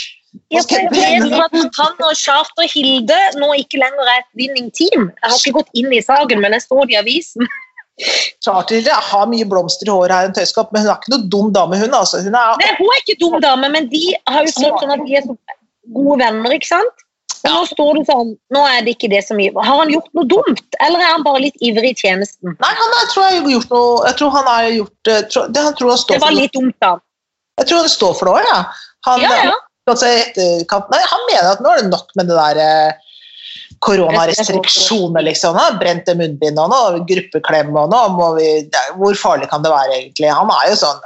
Ja, 0.50 0.62
for 0.66 0.96
jeg 0.98 1.20
vet 1.22 1.36
at 1.38 1.76
han 1.78 2.00
og 2.02 2.16
Charter 2.18 2.66
Hilde 2.70 3.18
nå 3.38 3.52
ikke 3.60 3.78
lenger 3.78 4.08
er 4.08 4.22
et 4.22 4.40
winning 4.40 4.72
team. 4.74 5.10
Jeg 5.10 5.30
har 5.30 5.36
ikke 5.38 5.60
gått 5.60 5.76
inn 5.78 5.92
i 5.94 6.00
saken, 6.02 6.42
men 6.42 6.56
jeg 6.56 6.64
så 6.66 6.80
det 6.82 6.96
i 6.96 6.98
avisen. 7.02 7.52
Charter 8.42 8.88
har 8.90 9.28
mye 9.30 9.46
blomster 9.46 9.86
i 9.86 9.94
håret 9.94 10.16
her, 10.16 10.28
en 10.28 10.34
tøyskopp, 10.34 10.72
men 10.74 10.82
hun 10.82 10.90
er 10.90 10.98
ikke 10.98 11.14
noe 11.14 11.28
dum 11.30 11.52
dame, 11.54 11.78
hun. 11.78 11.94
altså. 11.94 12.24
Hun 12.24 12.34
er 12.34 12.58
Nei, 12.58 12.72
hun 12.80 12.90
er 12.90 13.02
ikke 13.04 13.18
dum 13.20 13.36
dame, 13.44 13.70
men 13.76 13.86
de 13.92 14.02
har 14.30 14.42
jo 14.42 14.54
slått 14.56 14.82
sånn 14.82 14.94
at 14.96 15.04
de 15.06 15.20
er 15.20 15.26
så 15.28 15.36
gode 15.94 16.18
venner, 16.24 16.56
ikke 16.56 16.72
sant? 16.72 17.04
Og 17.44 17.52
nå 17.52 17.62
står 17.68 17.98
det 17.98 18.04
sånn, 18.08 18.30
nå 18.56 18.60
er 18.72 18.84
det 18.86 18.94
ikke 18.94 19.10
det 19.12 19.20
som 19.26 19.40
Har 19.40 19.80
han 19.82 19.92
gjort 19.92 20.08
noe 20.16 20.28
dumt, 20.30 20.64
eller 20.80 21.02
er 21.02 21.10
han 21.12 21.24
bare 21.26 21.42
litt 21.44 21.58
ivrig 21.64 21.92
i 21.92 21.98
tjenesten? 22.00 22.56
Nei, 22.56 22.72
han 22.78 22.96
er, 23.00 23.10
tror 23.12 23.26
jeg 23.26 23.42
har 23.42 23.50
gjort 23.52 23.74
noe 23.74 23.90
Jeg 24.08 24.18
tror 24.20 24.32
han 24.38 24.48
har 24.48 24.68
gjort 24.72 25.12
eh, 25.12 25.22
tro, 25.28 25.42
det, 25.52 25.64
Han 25.66 25.76
tror 25.76 25.92
han 25.92 26.00
står 26.00 26.16
Det 26.16 26.22
var 26.22 26.32
for 26.32 26.40
litt 26.40 26.56
dumt, 26.56 26.76
da. 26.80 26.92
Jeg 27.60 27.70
tror 27.70 27.82
han 27.84 27.92
står 27.92 28.18
for 28.20 28.32
òg, 28.32 28.48
ja. 28.48 28.60
Han, 29.10 29.24
Ja, 29.26 29.36
ja. 29.50 29.60
Altså, 29.92 30.08
nei, 30.08 31.02
han 31.04 31.26
mener 31.28 31.50
at 31.50 31.60
nå 31.60 31.68
er 31.74 31.82
det 31.82 31.90
nok 31.92 32.14
med 32.16 32.30
det 32.30 32.38
der 32.38 32.60
eh, 32.64 33.10
koronarestriksjoner, 33.84 35.26
liksom. 35.28 35.58
Han 35.58 35.74
har 35.74 35.80
brent 35.82 36.08
det 36.08 36.16
munnbindet 36.16 36.62
og 36.62 36.72
nå, 36.72 37.04
gruppeklem 37.10 37.76
og 37.76 37.92
nå 37.92 38.30
vi 38.38 38.48
Hvor 38.96 39.20
farlig 39.20 39.50
kan 39.52 39.64
det 39.64 39.74
være, 39.74 39.98
egentlig? 40.00 40.32
Han 40.32 40.48
er 40.56 40.70
jo 40.72 40.80
sånn 40.86 41.04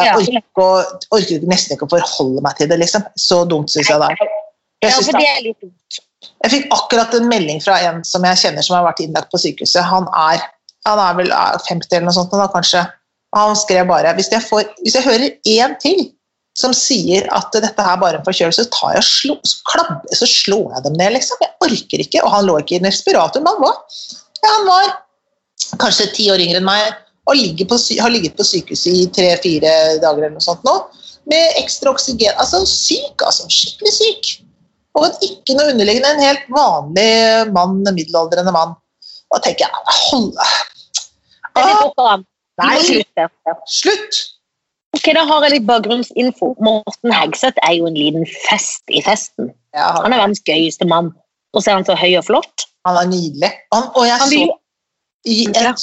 Jeg 0.00 0.16
orker, 0.16 0.94
orker 1.12 1.44
nesten 1.50 1.76
ikke 1.76 1.90
å 1.90 1.92
forholde 1.98 2.44
meg 2.46 2.56
til 2.56 2.70
det, 2.72 2.80
liksom. 2.80 3.04
Så 3.20 3.44
dumt 3.50 3.68
syns 3.68 3.92
jeg 3.92 4.00
det 4.00 4.14
er. 4.14 4.38
Jeg, 4.80 4.92
ja, 4.92 5.00
for 5.04 5.18
det, 5.18 5.26
er 5.28 5.42
litt 5.44 5.58
dumt. 5.60 5.98
jeg 6.44 6.52
fikk 6.54 6.70
akkurat 6.72 7.16
en 7.18 7.28
melding 7.28 7.60
fra 7.60 7.76
en 7.88 8.00
som 8.06 8.24
jeg 8.24 8.40
kjenner 8.40 8.64
som 8.64 8.78
har 8.78 8.86
vært 8.86 9.02
innlagt 9.04 9.32
på 9.32 9.40
sykehuset. 9.42 9.82
Han 9.84 10.08
er, 10.16 10.46
han 10.88 11.02
er 11.02 11.18
vel 11.18 11.34
er 11.36 11.60
50 11.66 11.98
eller 11.98 12.08
noe 12.08 12.16
sånt, 12.16 12.32
da, 12.32 12.48
kanskje. 12.54 12.86
Han 13.36 13.52
skrev 13.58 13.90
bare 13.90 14.14
hvis 14.16 14.32
jeg, 14.32 14.42
får, 14.42 14.72
hvis 14.80 14.96
jeg 14.96 15.06
hører 15.06 15.28
én 15.52 15.76
til 15.82 16.08
som 16.58 16.72
sier 16.74 17.28
at 17.32 17.52
dette 17.54 17.84
her 17.84 18.00
bare 18.00 18.18
er 18.18 18.20
en 18.20 18.26
forkjølelse, 18.26 18.66
så, 18.66 18.72
tar 18.74 18.96
jeg 18.96 19.06
slå, 19.06 19.36
så, 19.46 19.60
klabber, 19.70 20.16
så 20.16 20.26
slår 20.28 20.74
jeg 20.74 20.86
dem 20.88 20.98
ned, 20.98 21.14
liksom. 21.14 21.44
Jeg 21.44 21.54
orker 21.66 22.02
ikke. 22.04 22.24
Og 22.24 22.34
han 22.34 22.48
lå 22.48 22.56
ikke 22.60 22.76
i 22.76 22.80
en 22.80 22.88
respirator, 22.90 23.44
men 23.44 23.54
han 23.54 23.62
var, 23.68 24.02
ja, 24.40 24.50
han 24.56 24.66
var 24.68 24.90
kanskje 25.80 26.10
ti 26.16 26.26
år 26.32 26.42
yngre 26.42 26.58
enn 26.60 26.66
meg 26.66 26.90
og 27.30 27.62
på, 27.68 27.76
har 28.00 28.10
ligget 28.10 28.34
på 28.34 28.44
sykehuset 28.46 28.96
i 28.96 29.08
tre-fire 29.14 29.72
dager 30.02 30.24
eller 30.24 30.34
noe 30.34 30.42
sånt 30.42 30.64
nå, 30.66 30.72
med 31.30 31.60
ekstra 31.60 31.92
oksygen. 31.92 32.34
Altså 32.40 32.64
syk, 32.66 33.22
altså. 33.22 33.46
Skikkelig 33.46 33.92
syk. 33.94 34.30
Og 34.98 35.06
en 35.06 35.22
ikke 35.22 35.54
noe 35.54 35.70
underliggende, 35.72 36.10
en 36.16 36.24
helt 36.24 36.48
vanlig 36.50 37.10
mann, 37.54 37.78
en 37.86 37.96
middelaldrende 37.96 38.54
mann. 38.54 38.74
Da 39.30 39.38
tenker 39.44 39.66
jeg 39.66 39.96
hold 40.10 40.32
ah, 40.40 41.86
ikke 41.86 42.06
an. 42.14 42.26
Nei, 42.60 42.74
slutt. 42.84 43.20
slutt! 43.70 44.20
Ok, 44.96 45.06
Da 45.14 45.22
har 45.28 45.46
jeg 45.46 45.54
litt 45.54 45.68
bakgrunnsinfo. 45.68 46.54
Morten 46.66 47.14
Hegseth 47.14 47.60
er 47.66 47.76
jo 47.78 47.86
en 47.88 47.98
liten 47.98 48.26
fest 48.48 48.82
i 48.90 49.02
festen. 49.06 49.52
Ja, 49.76 49.92
Han 49.94 50.08
han, 50.08 50.16
er 50.16 50.24
verdens 50.24 50.42
gøyeste 50.46 50.88
mann. 50.90 51.12
Og 51.54 51.62
så 51.62 51.72
er 51.72 51.78
han 51.78 51.86
så 51.86 51.96
høy 51.98 52.16
og 52.18 52.26
flott. 52.26 52.66
han 52.86 52.98
er 52.98 53.06
nydelig. 53.10 53.52
Han, 53.74 53.86
og 53.94 54.06
jeg 54.06 54.18
Han 54.18 54.32
så 54.34 54.58
i 55.30 55.38
en 55.46 55.78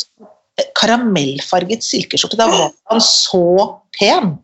karamellfarget 0.76 1.86
silkeskjorte. 1.86 2.40
Da 2.40 2.50
var 2.52 2.72
han 2.92 3.02
så 3.04 3.48
pen. 4.00 4.36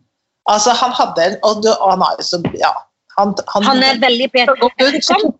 Altså, 0.50 0.74
han 0.76 0.92
hadde 0.92 1.24
en 1.24 1.38
Og 1.42 1.64
og 1.64 1.90
han 1.90 2.04
er 2.08 2.18
jo 2.20 2.26
så 2.30 2.42
Ja. 2.60 2.72
Han, 3.18 3.34
han, 3.52 3.62
han 3.68 3.82
er 3.86 3.98
veldig 4.02 4.26
Jeg 4.34 4.48
tror 4.48 4.70
ikke 4.98 5.14
han- 5.14 5.34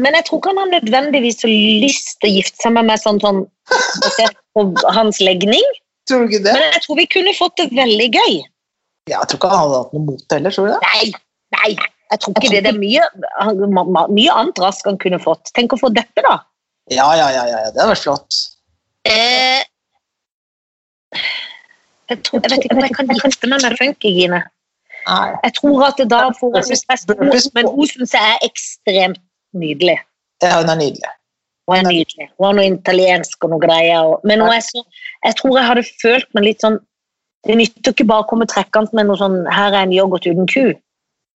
Men 0.00 0.14
jeg 0.16 0.24
tror 0.28 0.38
ikke 0.40 0.52
han 0.54 0.60
har 0.62 0.68
nødvendigvis 0.80 1.40
lyst 1.44 2.12
til 2.20 2.30
å 2.30 2.34
gifte 2.38 2.62
seg 2.62 2.72
med 2.76 2.86
meg 2.88 3.00
sånn, 3.02 3.18
sånn 3.20 3.40
basert 4.04 4.36
på 4.56 4.64
hans 4.96 5.18
legning. 5.20 5.66
Tror 6.08 6.24
du 6.24 6.30
ikke 6.30 6.44
det? 6.46 6.54
Men 6.56 6.72
jeg 6.76 6.82
tror 6.86 6.96
vi 7.00 7.06
kunne 7.12 7.34
fått 7.36 7.56
det 7.60 7.66
veldig 7.76 8.06
gøy. 8.14 8.38
Ja, 9.10 9.18
jeg 9.20 9.28
tror 9.32 9.40
ikke 9.40 9.50
han 9.50 9.60
hadde 9.64 9.80
hatt 9.82 9.92
noe 9.96 10.04
mot 10.06 10.22
det 10.28 10.38
heller, 10.38 10.54
tror 10.54 10.66
du 10.66 10.72
det? 10.72 10.78
Nei, 10.86 11.10
nei, 11.56 11.70
jeg 12.14 12.22
tror 12.22 12.34
ikke 12.38 12.50
det. 12.54 12.62
Det 12.64 12.72
er 12.72 12.78
mye, 12.78 14.06
mye 14.14 14.38
annet 14.40 14.62
rask 14.64 14.88
han 14.88 14.98
kunne 15.02 15.20
fått. 15.22 15.52
Tenk 15.58 15.74
å 15.76 15.80
få 15.82 15.90
Deppe, 15.94 16.24
da. 16.26 16.38
Ja, 16.90 17.10
ja, 17.18 17.28
ja, 17.34 17.44
ja, 17.50 17.58
det 17.70 17.78
hadde 17.82 17.92
vært 17.92 18.02
flott. 18.06 18.40
Eh, 19.10 19.60
jeg, 22.10 22.22
tror, 22.26 22.40
jeg 22.42 22.50
vet 22.50 22.64
ikke 22.64 22.76
om 22.78 22.82
jeg 22.86 22.96
kan 22.96 23.12
gifte 23.14 23.50
meg 23.52 23.62
med 23.66 23.76
Funky, 23.78 24.10
Gine. 24.16 24.40
Nei. 24.40 24.59
Jeg 25.08 25.52
tror 25.56 25.86
at 25.86 25.98
det 25.98 26.10
da 26.10 26.28
får 26.36 26.56
jeg 26.56 26.64
synes 26.70 26.84
best 26.90 27.54
Men 27.54 27.68
hun 27.68 27.88
syns 27.88 28.14
jeg 28.14 28.34
er 28.34 28.44
ekstremt 28.46 29.22
nydelig. 29.56 29.98
Ja, 30.42 30.60
hun 30.60 30.68
er 30.68 30.78
nydelig. 30.80 31.10
Hun 31.68 31.76
er 31.78 31.88
nydelig. 31.88 32.28
Hun 32.36 32.46
har 32.46 32.56
noe 32.58 32.68
italiensk 32.68 33.44
og 33.44 33.54
noe 33.54 33.62
greier. 33.62 34.14
Men 34.28 34.44
hun 34.44 34.52
er 34.54 34.64
så, 34.64 34.82
jeg 35.24 35.36
tror 35.40 35.58
jeg 35.58 35.68
hadde 35.70 35.86
følt 36.02 36.30
meg 36.36 36.48
litt 36.50 36.64
sånn 36.66 36.80
Det 37.48 37.54
nytter 37.56 37.94
ikke 37.94 38.04
bare 38.04 38.20
å 38.20 38.28
komme 38.28 38.44
trekkende 38.44 38.92
med 38.92 39.06
noe 39.08 39.16
sånn 39.16 39.38
'her 39.48 39.72
er 39.72 39.86
en 39.86 39.94
yoghurt 39.96 40.26
uten 40.28 40.44
ku'. 40.44 40.74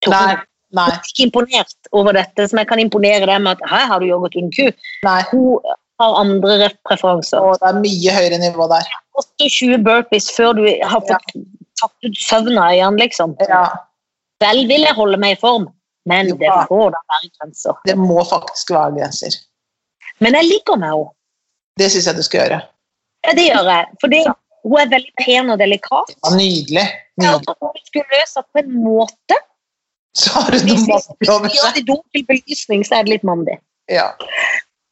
Tror 0.05 0.13
Nei, 0.13 0.35
hun 0.77 0.81
er 0.83 0.99
ikke 0.99 1.25
imponert 1.25 1.89
over 1.97 2.13
dette, 2.13 2.45
som 2.45 2.61
jeg 2.61 2.69
kan 2.69 2.83
imponere 2.83 3.25
deg 3.25 3.41
med 3.41 3.57
at 3.57 3.71
'her 3.71 3.87
har 3.89 4.01
du 4.01 4.11
yoghurt 4.11 4.37
uten 4.37 4.53
ku'. 4.53 4.69
nei. 5.03 5.23
Hun 5.31 5.65
har 6.01 6.21
andre 6.21 6.69
preferanser. 6.85 7.41
Og 7.41 7.57
det 7.57 7.71
er 7.71 7.81
mye 7.81 8.17
høyere 8.19 8.39
nivå 8.43 8.69
der. 8.69 8.85
28 9.17 9.81
burpees 9.87 10.29
før 10.37 10.53
du 10.59 10.65
har 10.83 11.01
fått 11.01 11.09
tatt 11.09 11.33
ut 11.83 12.17
søvna 12.19 12.69
igjen, 12.75 12.97
liksom. 13.01 13.37
Ja, 13.49 13.65
Vel 14.43 14.65
vil 14.69 14.83
jeg 14.83 14.95
holde 14.97 15.17
meg 15.23 15.37
i 15.37 15.41
form, 15.41 15.69
men 16.11 16.29
Jo 16.29 16.37
det 16.37 16.51
får 16.69 16.91
da 16.93 17.01
være 17.13 17.29
grenser. 17.39 17.77
det 17.87 17.95
må 17.97 18.25
faktisk 18.29 18.71
være 18.75 18.97
grenser. 18.99 19.37
Men 20.21 20.35
jeg 20.35 20.45
liker 20.51 20.77
meg 20.77 20.91
henne. 20.91 21.11
Det 21.79 21.91
syns 21.91 22.07
jeg 22.07 22.17
du 22.17 22.23
skal 22.23 22.41
gjøre. 22.43 22.59
Ja, 23.27 23.33
det 23.39 23.47
gjør 23.49 23.71
jeg. 23.71 23.87
Fordi 24.03 24.21
hun 24.65 24.77
er 24.81 24.91
veldig 24.93 25.15
pen 25.25 25.51
og 25.51 25.59
delikat. 25.59 26.13
Ja, 26.25 26.31
nydelig. 26.37 26.85
Nydelig. 27.21 27.55
hun 27.63 27.81
skulle 27.87 28.05
løse 28.13 28.43
det 28.43 28.47
på 28.53 28.63
en 28.65 28.77
måte. 28.85 29.39
Så 30.15 30.31
har 30.35 30.51
du 30.51 30.59
Hvis 30.59 30.85
noe 30.87 30.95
masse 30.95 31.11
over 31.31 31.49
gjør 31.49 31.65
seg. 31.65 31.75
det 31.75 31.87
dunkel 31.89 32.27
belysning, 32.29 32.85
så 32.87 32.99
er 32.99 33.03
det 33.09 33.15
litt 33.17 33.25
mandig. 33.27 33.57
Ja. 33.91 34.13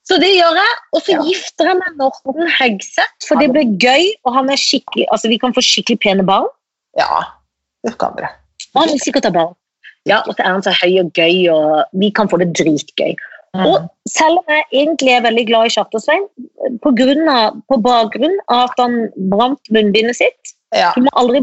Så 0.09 0.19
det 0.19 0.33
gjør 0.35 0.57
jeg. 0.59 0.73
Og 0.93 1.03
så 1.03 1.13
Ja. 1.13 1.23
gifter 1.23 1.65
jeg 1.71 1.77
meg 1.79 1.97
med 1.97 2.09
Morten 2.25 2.49
Hegseth, 2.59 3.27
for 3.29 3.37
det 3.39 3.51
blir 3.53 3.69
gøy, 3.79 4.09
og 4.25 4.35
han 4.35 4.51
er 4.51 4.57
skikkelig 4.57 5.07
Altså, 5.13 5.29
vi 5.29 5.39
kan 5.39 5.53
få 5.55 5.61
skikkelig 5.63 6.01
pene 6.01 6.23
barn. 6.27 6.49
Ja, 6.99 7.25
det 7.87 7.97
kan 8.01 8.17
dere. 8.17 8.33
Han 8.77 8.89
vil 8.89 9.03
sikkert 9.03 9.29
ha 9.29 9.35
barn. 9.35 9.55
Ja, 10.09 10.23
og 10.27 10.35
så 10.35 10.43
er 10.43 10.51
han 10.51 10.65
så 10.65 10.73
høy 10.75 10.97
og 11.03 11.13
gøy, 11.15 11.47
og 11.53 11.99
vi 12.01 12.11
kan 12.15 12.31
få 12.31 12.41
det 12.43 12.51
dritgøy. 12.59 13.15
Mm. 13.53 13.67
Og 13.69 13.85
selv 14.09 14.41
om 14.41 14.49
jeg 14.49 14.65
egentlig 14.73 15.13
er 15.13 15.25
veldig 15.27 15.45
glad 15.51 15.69
i 15.69 15.73
Charter-Svein, 15.75 16.25
på, 16.83 16.93
av, 17.31 17.59
på 17.69 17.79
bakgrunn 17.85 18.39
av 18.49 18.71
at 18.71 18.81
han 18.81 18.97
brant 19.33 19.73
munnbindet 19.75 20.17
sitt 20.17 20.55
Ja. 20.73 20.95
Du 20.97 21.03
må 21.05 21.13
aldri 21.21 21.43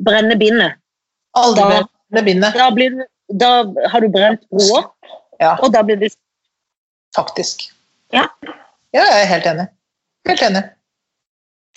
brenne 0.00 0.36
bindet. 0.40 0.78
Aldri 1.36 1.60
Da- 1.60 1.88
mer 2.10 2.24
bindet. 2.24 2.54
Da, 2.56 2.70
blir 2.70 3.04
da 3.36 3.50
har 3.92 4.00
du 4.00 4.08
brent 4.08 4.40
broa, 4.50 4.80
Ja, 5.40 5.56
og 5.62 5.72
da 5.72 5.82
blir 5.82 5.96
du 5.96 6.08
faktisk. 7.16 7.68
Ja. 8.12 8.26
Ja, 8.92 9.04
jeg 9.04 9.22
er 9.22 9.26
helt 9.26 9.46
enig. 9.46 9.68
Helt 10.26 10.42
enig. 10.42 10.64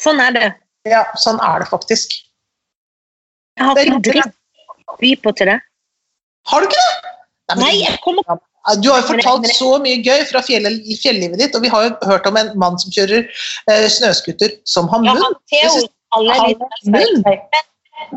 Sånn 0.01 0.19
er 0.19 0.31
det. 0.31 0.53
Ja, 0.89 1.03
sånn 1.15 1.39
er 1.43 1.59
det 1.59 1.67
faktisk. 1.69 2.15
Jeg 3.59 3.65
har 3.69 3.81
ikke 3.83 4.01
dritt 4.07 4.33
by 5.01 5.11
på 5.23 5.33
til 5.37 5.51
det. 5.51 5.59
Har 6.51 6.63
du 6.63 6.67
ikke 6.69 6.81
det? 6.81 7.13
Nei, 7.53 7.59
Nei, 7.59 7.73
jeg 7.83 7.99
kommer 8.03 8.23
Du 8.81 8.87
har 8.89 9.01
jo 9.01 9.07
fortalt 9.11 9.45
så 9.51 9.73
mye 9.83 9.99
gøy 10.03 10.23
fra 10.29 10.39
fjell, 10.47 10.65
fjellivet 11.03 11.39
ditt, 11.41 11.55
og 11.57 11.61
vi 11.65 11.71
har 11.73 11.83
jo 11.89 11.91
hørt 12.07 12.27
om 12.29 12.37
en 12.39 12.53
mann 12.59 12.79
som 12.79 12.93
kjører 12.95 13.25
eh, 13.27 13.87
snøskuter 13.91 14.53
som 14.69 14.87
har 14.91 15.03
Ja, 15.03 15.13
munn. 15.17 15.23
han 15.25 15.35
teo 15.51 15.83
alle 16.15 16.37
han 16.39 16.55
munn. 16.95 17.23
men, 17.25 17.41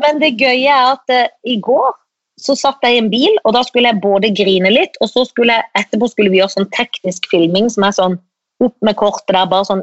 men 0.03 0.21
det 0.23 0.33
gøye 0.39 0.71
er 0.71 0.93
at 0.95 1.13
uh, 1.13 1.27
i 1.43 1.57
går 1.59 1.91
så 2.39 2.53
satt 2.55 2.83
jeg 2.85 2.95
i 2.95 3.01
en 3.01 3.09
bil, 3.09 3.33
og 3.49 3.55
da 3.57 3.63
skulle 3.65 3.89
jeg 3.89 3.99
både 4.03 4.29
grine 4.37 4.69
litt, 4.71 4.95
og 5.01 5.09
så 5.09 5.23
skulle 5.25 5.55
jeg, 5.57 5.65
etterpå 5.79 6.07
skulle 6.11 6.29
vi 6.31 6.37
gjøre 6.39 6.53
sånn 6.53 6.69
teknisk 6.75 7.25
filming 7.31 7.67
som 7.73 7.83
er 7.87 7.95
sånn 7.97 8.17
opp 8.63 8.75
med 8.85 8.95
kortet 8.99 9.33
der, 9.35 9.47
bare 9.49 9.65
sånn 9.67 9.81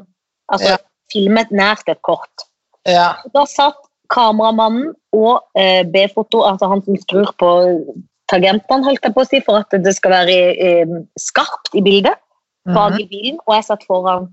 altså 0.54 0.74
Ja. 0.76 0.78
filmet 1.12 1.50
nært 1.50 1.88
et 1.90 2.00
kort. 2.06 2.46
Ja. 2.86 3.16
Da 3.34 3.44
satt 3.50 3.76
kameramannen 4.12 4.92
og 5.14 5.42
eh, 5.58 5.82
B-foto, 5.88 6.42
altså 6.44 6.68
han 6.70 6.82
som 6.84 6.96
skrur 7.00 7.30
på 7.40 7.50
tangentene, 8.32 8.84
holdt 8.86 9.04
jeg 9.04 9.14
på 9.14 9.22
å 9.22 9.28
si, 9.28 9.40
for 9.44 9.60
at 9.62 9.76
det 9.84 9.94
skal 9.96 10.14
være 10.14 10.36
eh, 10.56 10.96
skarpt 11.20 11.74
i 11.76 11.82
bildet, 11.84 12.16
bak 12.66 12.92
Mhm. 12.96 13.00
i 13.00 13.06
bilen, 13.10 13.38
og 13.46 13.54
jeg 13.54 13.64
satt 13.64 13.84
foran. 13.88 14.28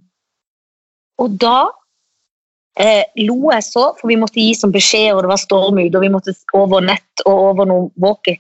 Og 1.20 1.38
da 1.40 1.70
eh, 2.80 3.04
lo 3.28 3.52
jeg 3.52 3.64
så, 3.68 3.92
for 4.00 4.08
vi 4.08 4.16
måtte 4.16 4.40
gi 4.40 4.54
som 4.56 4.72
beskjed, 4.72 5.14
og 5.14 5.24
det 5.24 5.30
var 5.34 5.42
storm 5.42 5.78
ute, 5.78 5.96
og 5.96 6.02
vi 6.06 6.14
måtte 6.14 6.36
over 6.54 6.80
nett 6.82 7.26
og 7.26 7.34
over 7.52 7.66
noen 7.68 7.92
walkie. 8.00 8.40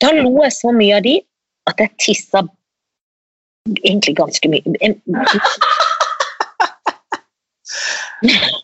Da 0.00 0.12
lo 0.12 0.42
jeg 0.42 0.52
så 0.52 0.72
mye 0.74 0.96
av 0.98 1.02
de 1.02 1.16
at 1.66 1.80
jeg 1.80 1.90
tissa 2.04 2.42
egentlig 3.80 4.16
ganske 4.16 4.48
mye. 4.52 4.62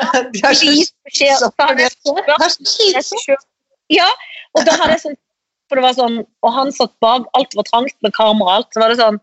De 0.32 0.42
så 2.00 2.14
beskjed. 2.18 3.44
Ja, 3.92 4.08
og 4.56 4.64
da 4.68 4.76
hadde 4.78 4.96
jeg 4.96 5.04
sånn 5.06 5.18
For 5.68 5.80
det 5.80 5.84
var 5.86 5.94
sånn, 5.96 6.18
og 6.44 6.52
han 6.52 6.72
satt 6.76 6.92
bak, 7.04 7.28
alt 7.38 7.54
var 7.56 7.66
trangt 7.70 7.96
med 8.04 8.12
kamera 8.16 8.44
og 8.48 8.56
alt. 8.58 8.70
Så 8.74 8.82
var 8.82 8.92
det 8.92 9.00
sånn 9.00 9.20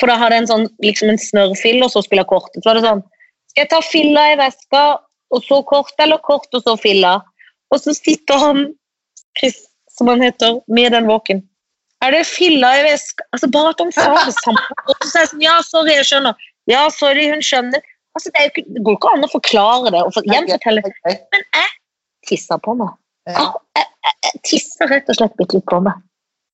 For 0.00 0.10
da 0.10 0.18
hadde 0.20 0.36
jeg 0.36 0.44
en 0.44 0.50
sånn 0.52 0.66
liksom 0.84 1.12
en 1.12 1.20
snørrfille, 1.20 1.84
og 1.86 1.94
så 1.94 2.04
skulle 2.04 2.24
jeg 2.24 2.32
kortet. 2.32 2.60
Så 2.60 2.70
var 2.70 2.80
det 2.80 2.86
sånn 2.86 3.04
Skal 3.52 3.64
jeg 3.64 3.72
ta 3.72 3.80
filla 3.84 4.26
i 4.32 4.38
veska, 4.40 4.82
og 5.32 5.46
så 5.46 5.62
kort, 5.68 5.94
eller 6.02 6.20
kort, 6.24 6.48
og 6.52 6.64
så 6.64 6.76
filla? 6.80 7.18
Og 7.72 7.80
så 7.80 7.94
sitter 7.96 8.40
han, 8.40 8.66
Chris, 9.38 9.62
som 9.96 10.10
han 10.12 10.20
heter, 10.24 10.60
med 10.68 10.92
den 10.92 11.08
våken. 11.08 11.40
Er 12.04 12.12
det 12.12 12.26
filla 12.28 12.72
i 12.80 12.82
veska? 12.84 13.24
Altså 13.32 13.48
Bare 13.52 13.72
at 13.72 13.80
han 13.80 13.92
sa 13.96 14.08
det 14.26 14.34
samme. 14.40 14.64
Og 14.88 14.94
så 15.00 15.08
sier 15.12 15.22
jeg 15.22 15.30
sånn 15.32 15.44
Ja, 15.44 15.56
sorry, 15.64 15.94
jeg 16.00 16.08
skjønner. 16.08 16.48
Ja, 16.70 16.82
sorry, 16.94 17.28
hun 17.30 17.42
skjønner. 17.44 17.84
Altså, 18.12 18.30
det, 18.34 18.48
ikke, 18.50 18.64
det 18.74 18.82
går 18.84 18.98
ikke 18.98 19.12
an 19.16 19.26
å 19.26 19.30
forklare 19.32 19.92
det 19.94 20.02
og 20.04 20.14
for, 20.14 20.26
gjenfortelle. 20.28 20.82
Men 21.32 21.44
jeg 21.56 21.70
tisser 22.28 22.60
på 22.64 22.74
meg. 22.76 22.92
Ja. 23.30 23.46
Jeg, 23.78 23.86
jeg, 24.06 24.16
jeg 24.26 24.42
tisser 24.50 24.90
rett 24.92 25.08
og 25.08 25.18
slett 25.18 25.38
bitte 25.38 25.58
litt 25.58 25.68
på 25.70 25.80
meg. 25.84 26.00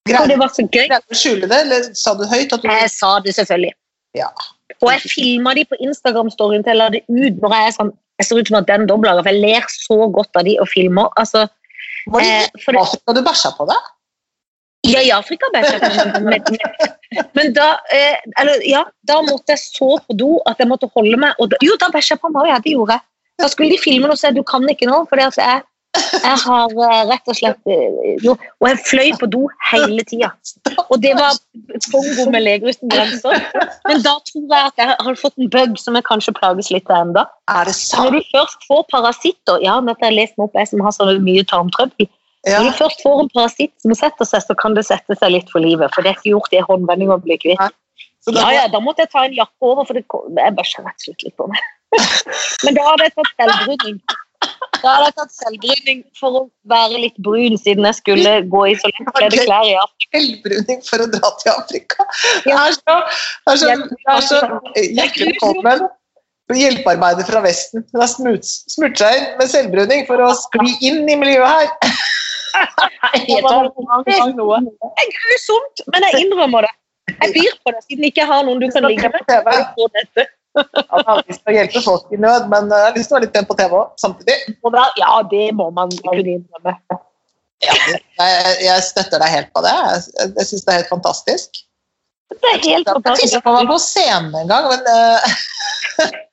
Og 0.08 0.30
det 0.30 0.38
var 0.40 0.52
så 0.54 0.64
gøy. 0.64 0.86
greide 0.86 1.00
å 1.02 1.18
skjule 1.18 1.48
det, 1.50 1.58
eller 1.66 1.90
sa 1.98 2.14
du 2.16 2.24
høyt 2.30 2.54
du 2.54 2.68
Jeg 2.68 2.92
sa 2.94 3.18
det 3.24 3.34
selvfølgelig. 3.36 3.74
Ja. 4.16 4.30
Og 4.78 4.90
jeg 4.92 5.10
filma 5.10 5.54
de 5.56 5.64
på 5.68 5.76
Instagram-storyen 5.84 6.64
til 6.64 6.72
jeg 6.72 6.80
la 6.80 6.88
det 6.94 7.02
ut. 7.08 7.40
når 7.42 7.54
Jeg 7.56 7.66
er 7.66 7.76
sånn, 7.76 7.92
jeg 8.20 8.28
ser 8.28 8.40
ut 8.40 8.50
som 8.50 8.58
at 8.60 8.70
den 8.70 8.88
dobler, 8.88 9.20
for 9.20 9.30
jeg 9.32 9.42
ler 9.44 9.68
så 9.72 9.98
godt 10.14 10.38
av 10.38 10.46
de 10.48 10.56
og 10.62 10.68
filmer. 10.70 11.10
Altså, 11.20 11.46
Var 12.12 12.24
det 12.24 12.34
eh, 12.46 12.78
det, 12.78 13.16
du 13.18 13.22
bæsja 13.26 13.52
på 13.58 13.68
deg? 13.68 13.92
Ja, 14.88 15.02
i 15.04 15.12
Afrika 15.14 15.50
bæsja 15.54 15.78
jeg, 15.82 16.22
men, 16.28 17.24
men, 17.36 17.52
da, 17.56 17.68
eh, 17.94 18.18
eller, 18.40 18.64
ja, 18.68 18.84
da 19.08 19.20
måtte 19.26 19.54
jeg 19.54 19.62
så 19.64 19.94
på 20.04 20.18
do 20.18 20.36
at 20.50 20.60
jeg 20.60 20.70
måtte 20.70 20.90
holde 20.94 21.20
meg. 21.20 21.38
Da, 21.52 21.60
jo, 21.64 21.78
da 21.80 21.90
bæsja 21.94 22.16
jeg 22.16 22.24
på 22.24 22.32
meg 22.34 22.44
òg, 22.44 22.52
ja, 22.52 22.60
det 22.64 22.76
gjorde 22.76 22.98
jeg. 22.98 23.06
Da 23.38 23.48
skulle 23.50 23.70
de 23.70 23.82
filme 23.82 24.08
noe 24.08 24.18
og 24.18 24.20
si 24.20 24.30
du 24.34 24.42
kan 24.46 24.64
ikke 24.70 24.88
nå, 24.88 25.04
for 25.10 25.20
jeg, 25.22 25.34
jeg 25.96 26.38
har 26.44 26.72
eh, 26.84 27.02
rett 27.08 27.30
og 27.30 27.36
slett 27.38 27.70
eh, 27.70 28.16
jo, 28.22 28.34
Og 28.60 28.66
jeg 28.68 28.80
fløy 28.86 29.12
på 29.20 29.28
do 29.30 29.44
hele 29.70 30.04
tida. 30.08 30.30
Og 30.88 30.98
det 31.02 31.14
var 31.16 31.38
Kongo 31.88 32.26
med 32.32 32.44
Leger 32.44 32.74
uten 32.74 32.92
grenser. 32.92 33.40
Men 33.88 34.02
da 34.04 34.16
tror 34.28 34.44
jeg 34.52 34.72
at 34.72 34.82
jeg 34.82 34.96
har 35.06 35.20
fått 35.22 35.38
en 35.38 35.50
bug 35.54 35.78
som 35.80 35.96
jeg 35.98 36.06
kanskje 36.08 36.36
plages 36.36 36.70
litt 36.74 36.92
av 36.92 37.14
Så 37.72 38.04
Når 38.04 38.18
du 38.18 38.20
først 38.34 38.68
får 38.68 38.84
parasitter 38.92 39.64
Ja, 39.64 39.78
dette 39.80 40.04
har 40.04 40.12
jeg 40.12 40.20
lest 40.20 40.38
meg 40.38 40.48
opp, 40.48 40.58
jeg 40.58 40.70
som 40.72 40.84
har 40.84 40.94
så 40.94 41.08
mye 41.24 41.46
tarmtrøbbel. 41.48 42.10
Ja. 42.46 42.60
Når 42.60 42.70
du 42.70 42.76
først 42.78 43.02
får 43.02 43.24
en 43.24 43.30
parasitt 43.34 43.74
som 43.82 43.94
setter 43.98 44.28
seg, 44.28 44.44
så 44.46 44.54
kan 44.58 44.76
det 44.78 44.86
sette 44.86 45.16
seg 45.18 45.34
litt 45.34 45.50
for 45.50 45.64
livet. 45.64 45.90
For 45.94 46.04
det 46.04 46.12
er 46.12 46.20
ikke 46.20 46.34
gjort 46.36 46.54
i 46.54 46.60
en 46.60 46.68
håndvending 46.68 47.10
å 47.14 47.18
bli 47.24 47.38
kvitt. 47.42 47.74
Så 48.24 48.34
Ja, 48.34 48.46
ja, 48.54 48.68
da 48.70 48.80
måtte 48.82 49.04
jeg 49.04 49.12
ta 49.14 49.24
en 49.26 49.34
jakke 49.34 49.72
over, 49.72 49.86
for 49.88 49.98
det, 49.98 50.04
jeg 50.06 50.54
bæsja 50.54 50.84
rett 50.84 51.02
og 51.02 51.08
slett 51.08 51.26
litt 51.26 51.36
på 51.38 51.48
meg. 51.50 51.66
Men 52.64 52.78
da 52.78 52.86
hadde 52.90 53.08
jeg 53.08 53.14
tatt 53.16 53.30
selvbruning. 53.42 54.00
Da 54.78 54.92
hadde 54.94 55.06
jeg 55.08 55.14
tatt 55.18 55.34
selvbruning 55.34 56.02
for 56.18 56.40
å 56.40 56.42
være 56.70 57.00
litt 57.02 57.16
brun, 57.26 57.56
siden 57.58 57.86
jeg 57.88 57.98
skulle 57.98 58.34
gå 58.52 58.64
i 58.70 58.74
så 58.78 58.90
lettkledde 58.92 59.46
klær 59.48 59.66
i 59.66 59.74
Afrika. 59.80 60.10
Selvbruning 60.18 60.84
for 60.86 61.04
å 61.04 61.08
dra 61.14 61.32
til 61.42 61.52
Afrika. 61.54 62.06
Det 62.44 62.54
er 62.54 62.76
så, 62.76 62.98
det 63.48 63.54
er 63.54 63.62
så, 63.62 63.72
det 63.94 64.14
er 64.14 64.28
så 64.28 64.42
hjertelig 64.84 65.32
velkommen. 65.32 65.88
Hjelpearbeider 66.56 67.26
fra 67.28 67.42
Vesten. 67.44 67.84
Hun 67.92 68.00
har 68.00 68.08
smurt, 68.08 68.46
smurt 68.72 68.96
seg 69.00 69.16
inn 69.18 69.26
med 69.40 69.50
selvbruning 69.52 70.06
for 70.08 70.22
å 70.24 70.30
skli 70.38 70.72
inn 70.88 71.02
i 71.04 71.16
miljøet 71.20 71.48
her. 71.48 71.68
Det 72.58 73.34
er 73.36 75.10
grusomt, 75.14 75.82
men 75.92 76.06
jeg 76.08 76.24
innrømmer 76.24 76.64
det. 76.66 76.72
Jeg 77.12 77.34
byr 77.36 77.54
på 77.64 77.72
det, 77.74 77.82
siden 77.84 78.06
jeg 78.06 78.12
ikke 78.14 78.26
har 78.28 78.42
noen 78.46 78.62
du 78.62 78.66
kan 78.72 78.86
ligge 78.88 79.10
med. 79.12 79.20
Jeg. 79.28 80.26
Han 80.90 81.04
har 81.06 81.20
lyst 81.28 81.42
til 81.44 81.52
å 81.52 81.54
hjelpe 81.54 81.82
folk 81.84 82.14
i 82.14 82.18
nød, 82.20 82.48
men 82.52 82.72
jeg 82.72 82.86
har 82.86 82.96
lyst 82.96 83.10
til 83.10 83.14
å 83.14 83.18
være 83.18 83.26
litt 83.26 83.36
pen 83.36 83.48
på 83.48 83.56
TV 83.60 83.76
òg, 83.78 83.92
samtidig. 84.00 84.36
Ja, 84.98 85.12
det 85.30 85.44
må 85.58 85.68
man 85.76 85.92
kunne 86.00 86.24
innrømme. 86.24 86.74
Jeg, 87.62 88.00
jeg 88.64 88.86
støtter 88.86 89.22
deg 89.22 89.34
helt 89.34 89.50
på 89.54 89.64
det. 89.66 89.74
Jeg, 89.74 90.32
jeg 90.40 90.50
syns 90.50 90.64
det 90.64 90.72
er 90.72 90.80
helt 90.82 90.92
fantastisk. 90.92 91.62
Det 92.34 92.54
er 92.54 92.64
helt 92.64 92.90
fantastisk. 92.90 93.24
Jeg 93.24 93.30
tenkte 93.32 93.44
på 93.44 93.52
å 93.52 93.58
være 93.58 93.70
på 93.70 93.78
scenen 93.82 94.40
en 94.42 94.50
gang, 94.50 94.68
men 94.72 94.82
eh? 94.94 96.18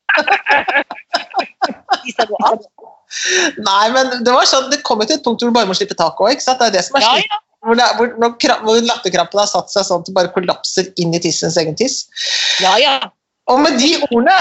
Nei, 3.66 3.86
men 3.96 4.12
det 4.26 4.32
var 4.34 4.46
sånn, 4.50 4.70
det 4.72 4.82
kom 4.86 5.02
jo 5.02 5.08
til 5.10 5.18
et 5.20 5.26
punkt 5.26 5.42
hvor 5.44 5.52
du 5.52 5.56
bare 5.56 5.70
må 5.70 5.76
slippe 5.78 5.98
taket 5.98 6.26
òg. 6.28 6.40
Det 6.46 6.68
er 6.68 6.74
det 6.76 6.86
som 6.88 6.98
er 7.00 7.06
Ja, 7.06 7.12
slik. 7.18 7.42
Hvor, 7.66 7.76
det, 7.80 7.86
hvor, 7.98 8.08
hvor 8.62 8.82
latterkrampen 8.86 9.40
har 9.42 9.50
satt 9.50 9.72
seg 9.74 9.88
sånn 9.88 10.04
at 10.04 10.10
det 10.10 10.14
bare 10.18 10.34
kollapser 10.36 10.86
inn 11.02 11.16
i 11.18 11.22
tissens 11.24 11.58
egen 11.62 11.78
tiss. 11.80 12.04
ja. 12.64 12.78
ja. 12.82 12.98
Og 13.46 13.60
med 13.62 13.76
de 13.78 13.92
ordene 14.10 14.34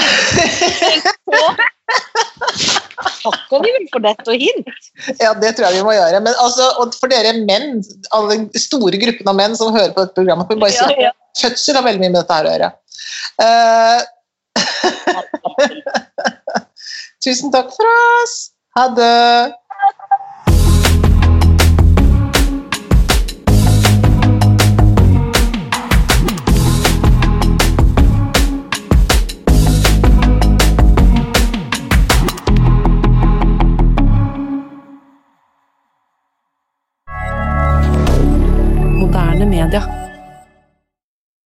Takker 3.24 3.60
vi 3.64 3.72
vel 3.74 3.86
for 3.92 4.04
dette 4.04 4.32
og 4.32 4.40
hint? 4.40 4.70
Ja, 5.20 5.34
det 5.36 5.50
tror 5.56 5.66
jeg 5.68 5.76
vi 5.78 5.84
må 5.86 5.92
gjøre. 5.96 6.20
Men 6.24 6.36
altså, 6.40 6.70
for 6.96 7.12
dere 7.12 7.34
menn, 7.44 7.82
alle 8.16 8.38
den 8.38 8.46
store 8.60 8.96
gruppen 9.00 9.28
av 9.30 9.36
menn 9.38 9.56
som 9.58 9.74
hører 9.74 9.92
på 9.96 10.04
dette 10.06 10.16
programmet, 10.16 10.48
kan 10.48 10.56
vi 10.56 10.64
bare 10.64 10.76
si 10.76 10.80
Ja, 10.80 11.10
ja. 11.10 11.12
fødsel 11.40 11.78
har 11.78 11.86
veldig 11.86 12.02
mye 12.04 12.12
med 12.14 12.20
dette 12.22 12.38
her 12.38 12.48
å 12.48 12.54
gjøre. 12.54 12.70
Eh, 13.44 13.98
Tusen 17.24 17.50
takk 17.50 17.72
for 17.72 17.86
oss. 18.22 18.52
Ha 18.76 18.88
det. 18.88 19.54
D'accord. 39.74 40.03